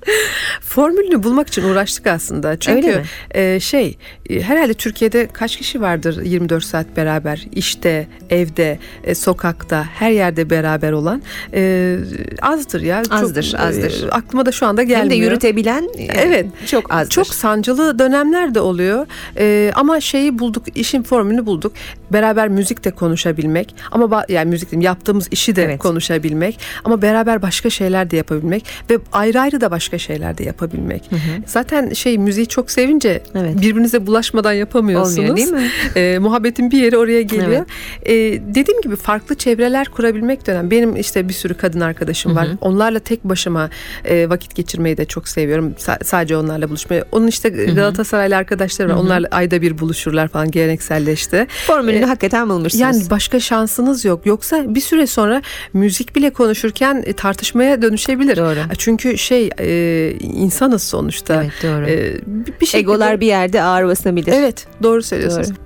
Formülünü 0.60 1.22
bulmak 1.22 1.48
için 1.48 1.62
uğraştık 1.62 2.06
aslında. 2.06 2.58
Çünkü 2.58 3.02
e, 3.30 3.60
şey 3.60 3.98
e, 4.30 4.42
herhalde 4.42 4.74
Türkiye'de 4.74 5.28
kaç 5.32 5.56
kişi 5.56 5.80
vardır 5.80 6.22
24 6.22 6.64
saat 6.64 6.96
beraber 6.96 7.46
işte, 7.52 8.06
evde, 8.30 8.78
e, 9.04 9.14
sokakta, 9.14 9.84
her 9.84 10.10
yerde 10.10 10.50
beraber 10.50 10.92
olan 10.92 11.22
e, 11.56 11.96
azdır 12.42 12.80
ya. 12.80 13.02
Çok, 13.04 13.12
Azdır, 13.12 13.54
azdır. 13.58 14.06
e, 14.08 14.10
aklıma 14.10 14.46
da 14.46 14.52
şu 14.52 14.66
anda 14.66 14.82
gelmiyor. 14.82 15.02
Hem 15.02 15.10
de 15.10 15.14
yürütebilen 15.14 15.88
e, 15.98 16.02
Evet. 16.04 16.46
çok 16.66 16.94
azdır. 16.94 17.10
Çok 17.10 17.26
sancılı 17.26 17.98
dönemler 17.98 18.54
de 18.54 18.60
oluyor. 18.60 19.06
Ee, 19.38 19.72
ama 19.74 20.00
şeyi 20.00 20.38
bulduk, 20.38 20.64
işin 20.74 21.02
formülünü 21.02 21.46
bulduk. 21.46 21.72
Beraber 22.12 22.48
müzik 22.48 22.84
de 22.84 22.90
konuşabilmek. 22.90 23.74
Ama 23.92 24.24
yani 24.28 24.50
müzik 24.50 24.70
diyeyim, 24.70 24.84
yaptığımız 24.84 25.28
işi 25.30 25.56
de 25.56 25.64
Evet. 25.64 25.78
konuşabilmek. 25.78 26.60
Ama 26.84 27.02
beraber 27.02 27.42
başka 27.42 27.70
şeyler 27.70 28.10
de 28.10 28.16
yapabilmek 28.16 28.64
ve 28.90 28.98
ayrı 29.12 29.40
ayrı 29.40 29.60
da 29.60 29.70
başka 29.70 29.98
şeyler 29.98 30.38
de 30.38 30.44
yapabilmek. 30.44 31.10
Zaten 31.46 31.92
şey 31.92 32.18
müziği 32.18 32.46
çok 32.46 32.70
sevince 32.70 33.22
Evet. 33.34 33.60
birbirinize 33.60 34.06
bulaşmadan 34.06 34.52
yapamıyorsunuz. 34.52 35.18
Olmuyor 35.18 35.36
değil 35.36 35.52
mi? 35.52 35.70
Ee, 35.96 36.18
muhabbetin 36.18 36.70
bir 36.70 36.78
yeri 36.82 36.96
oraya 36.96 37.22
geliyor. 37.22 37.64
Ee, 38.06 38.14
dediğim 38.54 38.80
gibi 38.80 38.96
farklı 38.96 39.34
çevreler 39.34 39.86
kurabilmek 39.88 40.46
dönem. 40.46 40.70
Benim 40.70 40.96
işte 40.96 41.28
bir 41.28 41.34
sürü 41.34 41.45
kadın 41.54 41.80
arkadaşım 41.80 42.36
var. 42.36 42.48
Onlarla 42.60 42.98
tek 42.98 43.24
başıma 43.24 43.70
e, 44.04 44.28
vakit 44.28 44.54
geçirmeyi 44.54 44.96
de 44.96 45.04
çok 45.04 45.28
seviyorum. 45.28 45.72
Sa- 45.78 46.04
sadece 46.04 46.36
onlarla 46.36 46.68
buluşmayı. 46.68 47.04
Onun 47.12 47.26
işte 47.26 47.48
Galatasaraylı 47.48 48.36
arkadaşları 48.36 48.88
var. 48.88 48.94
Onlarla 48.94 49.28
ayda 49.30 49.62
bir 49.62 49.78
buluşurlar 49.78 50.28
falan 50.28 50.50
gelenekselleşti. 50.50 51.46
Formülünü 51.66 52.02
E, 52.02 52.06
hakikaten 52.06 52.48
bulmuşsunuz. 52.48 52.80
Yani 52.80 53.02
başka 53.10 53.40
şansınız 53.40 54.04
yok. 54.04 54.26
Yoksa 54.26 54.74
bir 54.74 54.80
süre 54.80 55.06
sonra 55.06 55.42
müzik 55.72 56.16
bile 56.16 56.30
konuşurken 56.30 57.02
e, 57.06 57.12
tartışmaya 57.12 57.82
dönüşebilir. 57.82 58.36
Doğru. 58.36 58.58
Çünkü 58.78 59.18
şey 59.18 59.50
e, 59.58 60.10
insanız 60.20 60.82
sonuçta. 60.82 61.34
Evet, 61.42 61.52
doğru. 61.62 61.86
E, 61.90 62.14
bir, 62.60 62.66
şekilde- 62.66 62.78
Egolar 62.78 63.20
bir 63.20 63.26
yerde 63.26 63.62
ağır 63.62 63.86
basabilir. 63.86 64.32
Evet 64.32 64.66
doğru 64.82 65.02
söylüyorsunuz. 65.02 65.48
Doğru. 65.48 65.56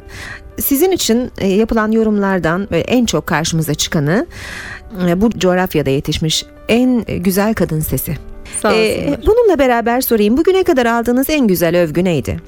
Sizin 0.61 0.91
için 0.91 1.31
e, 1.39 1.47
yapılan 1.49 1.91
yorumlardan 1.93 2.69
en 2.73 3.07
çok 3.07 3.27
karşımıza 3.27 3.75
çıkanı 3.75 4.27
e, 4.27 4.80
bu 5.17 5.31
coğrafyada 5.39 5.91
yetişmiş 5.91 6.45
en 6.69 7.05
e, 7.09 7.19
güzel 7.19 7.55
kadın 7.55 7.81
sesi. 7.81 8.17
Sağ 8.63 8.73
E, 8.75 8.99
olsunlar. 9.01 9.21
bununla 9.27 9.59
beraber 9.59 10.01
sorayım. 10.01 10.37
Bugüne 10.37 10.63
kadar 10.65 10.87
aldığınız 10.87 11.31
en 11.31 11.47
güzel 11.47 11.77
övgü 11.83 12.05
neydi? 12.05 12.41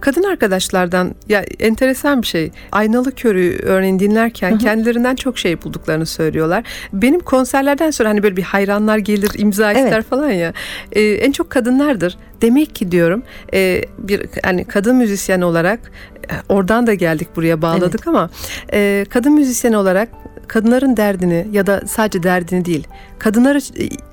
Kadın 0.00 0.22
arkadaşlardan 0.22 1.14
ya 1.28 1.44
enteresan 1.60 2.22
bir 2.22 2.26
şey. 2.26 2.50
Aynalı 2.72 3.12
Körü 3.14 3.58
örneğin 3.62 3.98
dinlerken 3.98 4.58
kendilerinden 4.58 5.16
çok 5.16 5.38
şey 5.38 5.62
bulduklarını 5.62 6.06
söylüyorlar. 6.06 6.64
Benim 6.92 7.20
konserlerden 7.20 7.90
sonra 7.90 8.08
hani 8.08 8.22
böyle 8.22 8.36
bir 8.36 8.42
hayranlar 8.42 8.98
gelir 8.98 9.30
imza 9.38 9.72
Evet. 9.72 9.84
ister 9.84 10.02
falan 10.02 10.30
ya. 10.30 10.52
Ee, 10.92 11.02
en 11.02 11.32
çok 11.32 11.50
kadınlardır. 11.50 12.18
Demek 12.42 12.74
ki 12.74 12.90
diyorum 12.92 13.22
e, 13.54 13.82
bir 13.98 14.22
hani 14.42 14.64
kadın 14.64 14.96
müzisyen 14.96 15.40
olarak 15.40 15.80
e, 16.30 16.32
oradan 16.48 16.86
da 16.86 16.94
geldik 16.94 17.28
buraya 17.36 17.62
bağladık 17.62 18.06
ama 18.08 18.30
e, 18.72 19.06
kadın 19.10 19.32
müzisyen 19.32 19.72
olarak 19.72 20.08
kadınların 20.48 20.96
derdini 20.96 21.46
ya 21.52 21.66
da 21.66 21.82
sadece 21.86 22.22
derdini 22.22 22.64
değil 22.64 22.86
kadınları 23.18 23.58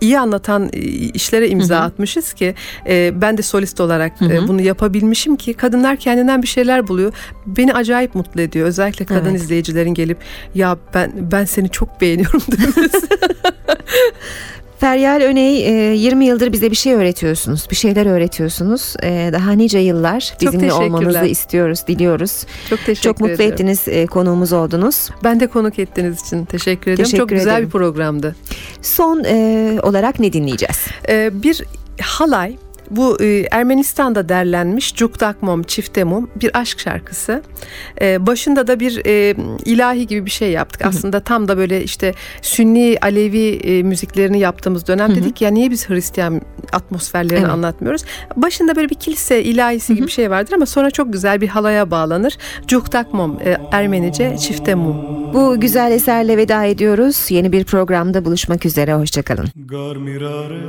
iyi 0.01 0.19
anlatan 0.19 0.69
e, 0.73 0.79
işlere 0.89 1.49
imza 1.49 1.79
atmışız 1.79 2.33
ki 2.33 2.55
e, 2.87 3.21
ben 3.21 3.37
de 3.37 3.41
solist 3.41 3.81
olarak 3.81 4.21
e, 4.21 4.47
bunu 4.47 4.61
yapabilmişim 4.61 5.35
ki 5.35 5.53
kadınlar 5.53 5.97
kendinden 5.97 6.41
bir 6.41 6.47
şeyler 6.47 6.87
buluyor. 6.87 7.13
Beni 7.45 7.73
acayip 7.73 8.15
mutlu 8.15 8.41
ediyor. 8.41 8.67
Özellikle 8.67 9.05
kadın 9.05 9.29
Evet. 9.29 9.41
izleyicilerin 9.41 9.93
gelip 9.93 10.17
ya 10.55 10.77
ben 10.93 11.11
ben 11.31 11.45
seni 11.45 11.69
çok 11.69 12.01
beğeniyorum 12.01 12.41
demesi. 12.51 13.07
Feryal 14.81 15.21
Öney 15.21 15.67
e, 15.91 15.95
20 15.95 16.25
yıldır 16.25 16.51
bize 16.53 16.71
bir 16.71 16.75
şey 16.75 16.93
öğretiyorsunuz, 16.93 17.67
bir 17.71 17.75
şeyler 17.75 18.05
öğretiyorsunuz. 18.05 18.95
E, 19.03 19.29
Daha 19.33 19.51
nice 19.51 19.79
yıllar 19.79 20.33
bizimle 20.41 20.73
olmanızı 20.73 21.25
istiyoruz, 21.25 21.83
diliyoruz. 21.87 22.45
Çok 22.69 22.79
teşekkür 22.79 23.01
Çok 23.01 23.19
mutlu 23.19 23.33
ederim. 23.33 23.51
ettiniz, 23.51 23.87
e, 23.87 24.05
konuğumuz 24.05 24.53
oldunuz. 24.53 25.09
Ben 25.23 25.39
de 25.39 25.47
konuk 25.47 25.79
ettiğiniz 25.79 26.21
için 26.21 26.45
teşekkür 26.45 26.91
ederim. 26.91 27.03
Teşekkür 27.03 27.17
Çok 27.17 27.29
güzel 27.29 27.51
ederim. 27.53 27.65
bir 27.65 27.71
programdı. 27.71 28.35
Son 28.81 29.23
e, 29.23 29.79
olarak 29.83 30.19
ne 30.19 30.33
dinleyeceğiz? 30.33 30.85
Bir 31.43 31.63
halay 32.01 32.57
bu 32.91 33.23
e, 33.23 33.47
Ermenistan'da 33.51 34.29
derlenmiş 34.29 34.95
Cukdakmom 34.95 35.63
Çiftemum 35.63 36.29
bir 36.35 36.59
aşk 36.59 36.79
şarkısı. 36.79 37.41
E, 38.01 38.27
başında 38.27 38.67
da 38.67 38.79
bir 38.79 39.01
e, 39.05 39.35
ilahi 39.65 40.07
gibi 40.07 40.25
bir 40.25 40.31
şey 40.31 40.51
yaptık. 40.51 40.81
Hı 40.81 40.85
hı. 40.85 40.89
Aslında 40.89 41.19
tam 41.19 41.47
da 41.47 41.57
böyle 41.57 41.83
işte 41.83 42.13
Sünni 42.41 42.97
Alevi 43.01 43.47
e, 43.47 43.83
müziklerini 43.83 44.39
yaptığımız 44.39 44.87
dönem 44.87 45.09
hı 45.09 45.13
hı. 45.13 45.15
dedik 45.15 45.41
ya 45.41 45.49
niye 45.49 45.71
biz 45.71 45.89
Hristiyan 45.89 46.41
atmosferlerini 46.73 47.39
evet. 47.39 47.51
anlatmıyoruz. 47.51 48.03
Başında 48.35 48.75
böyle 48.75 48.89
bir 48.89 48.95
kilise 48.95 49.43
ilahisi 49.43 49.89
hı 49.89 49.93
hı. 49.93 49.97
gibi 49.97 50.07
bir 50.07 50.11
şey 50.11 50.29
vardır 50.29 50.53
ama 50.53 50.65
sonra 50.65 50.91
çok 50.91 51.13
güzel 51.13 51.41
bir 51.41 51.47
halaya 51.47 51.91
bağlanır. 51.91 52.37
Cukdakmom 52.67 53.39
e, 53.45 53.57
Ermenice 53.71 54.37
Çiftemum. 54.37 54.95
Bu 55.33 55.59
güzel 55.59 55.91
eserle 55.91 56.37
veda 56.37 56.65
ediyoruz. 56.65 57.25
Yeni 57.29 57.51
bir 57.51 57.63
programda 57.63 58.25
buluşmak 58.25 58.65
üzere. 58.65 58.93
Hoşçakalın. 58.93 59.49
Garmirare 59.55 60.61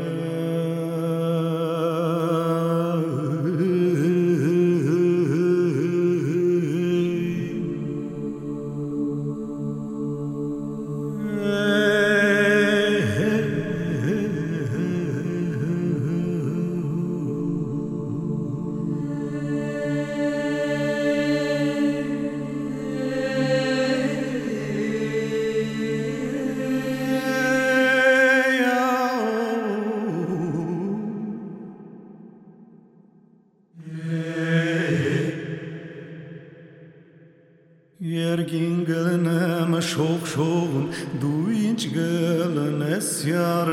shok 39.92 40.22
shokun 40.34 40.84
du 41.20 41.32
inch 41.68 41.86
gelen 41.96 42.80
es 42.96 43.10
yar 43.32 43.68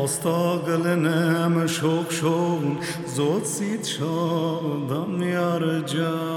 asta 0.00 0.40
gelen 0.66 1.04
em 1.44 1.54
shok 1.76 2.08
shokun 2.20 2.74
zot 3.16 3.44
sit 3.54 3.84
shodam 3.94 5.12
yar 5.34 5.62
jam 5.92 6.29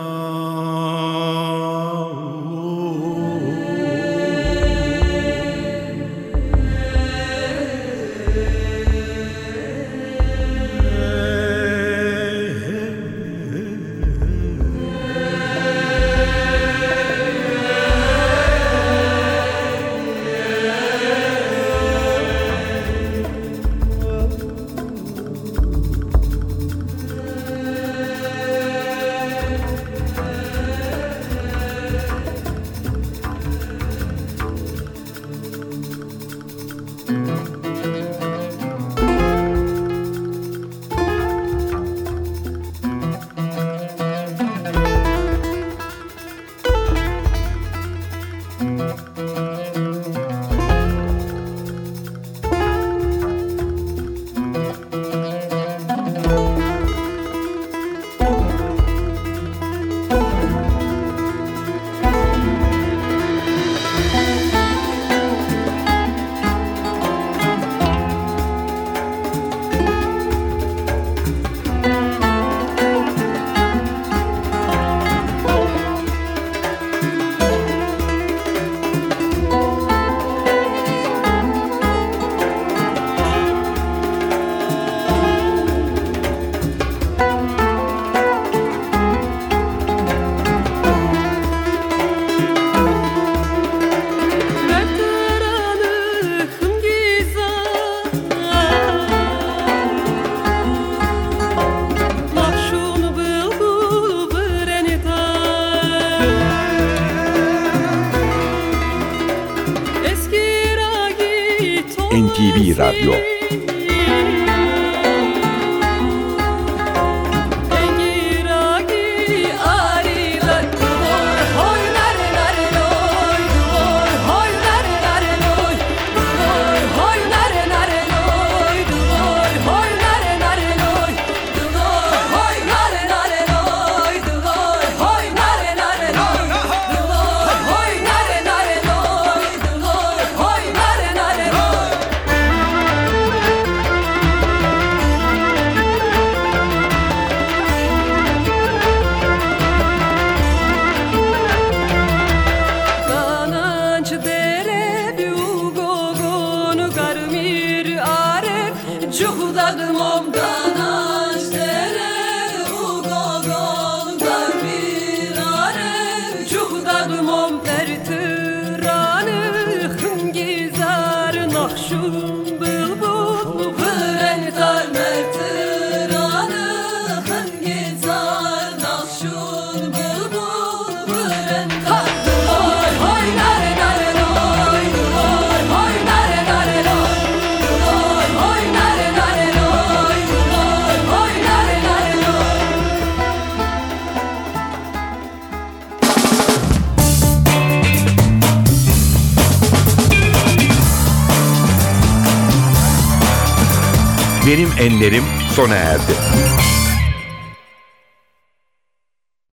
Benim 205.54 205.66
Enlerim 205.66 205.66
sona 205.66 205.76
erdi. 205.76 206.43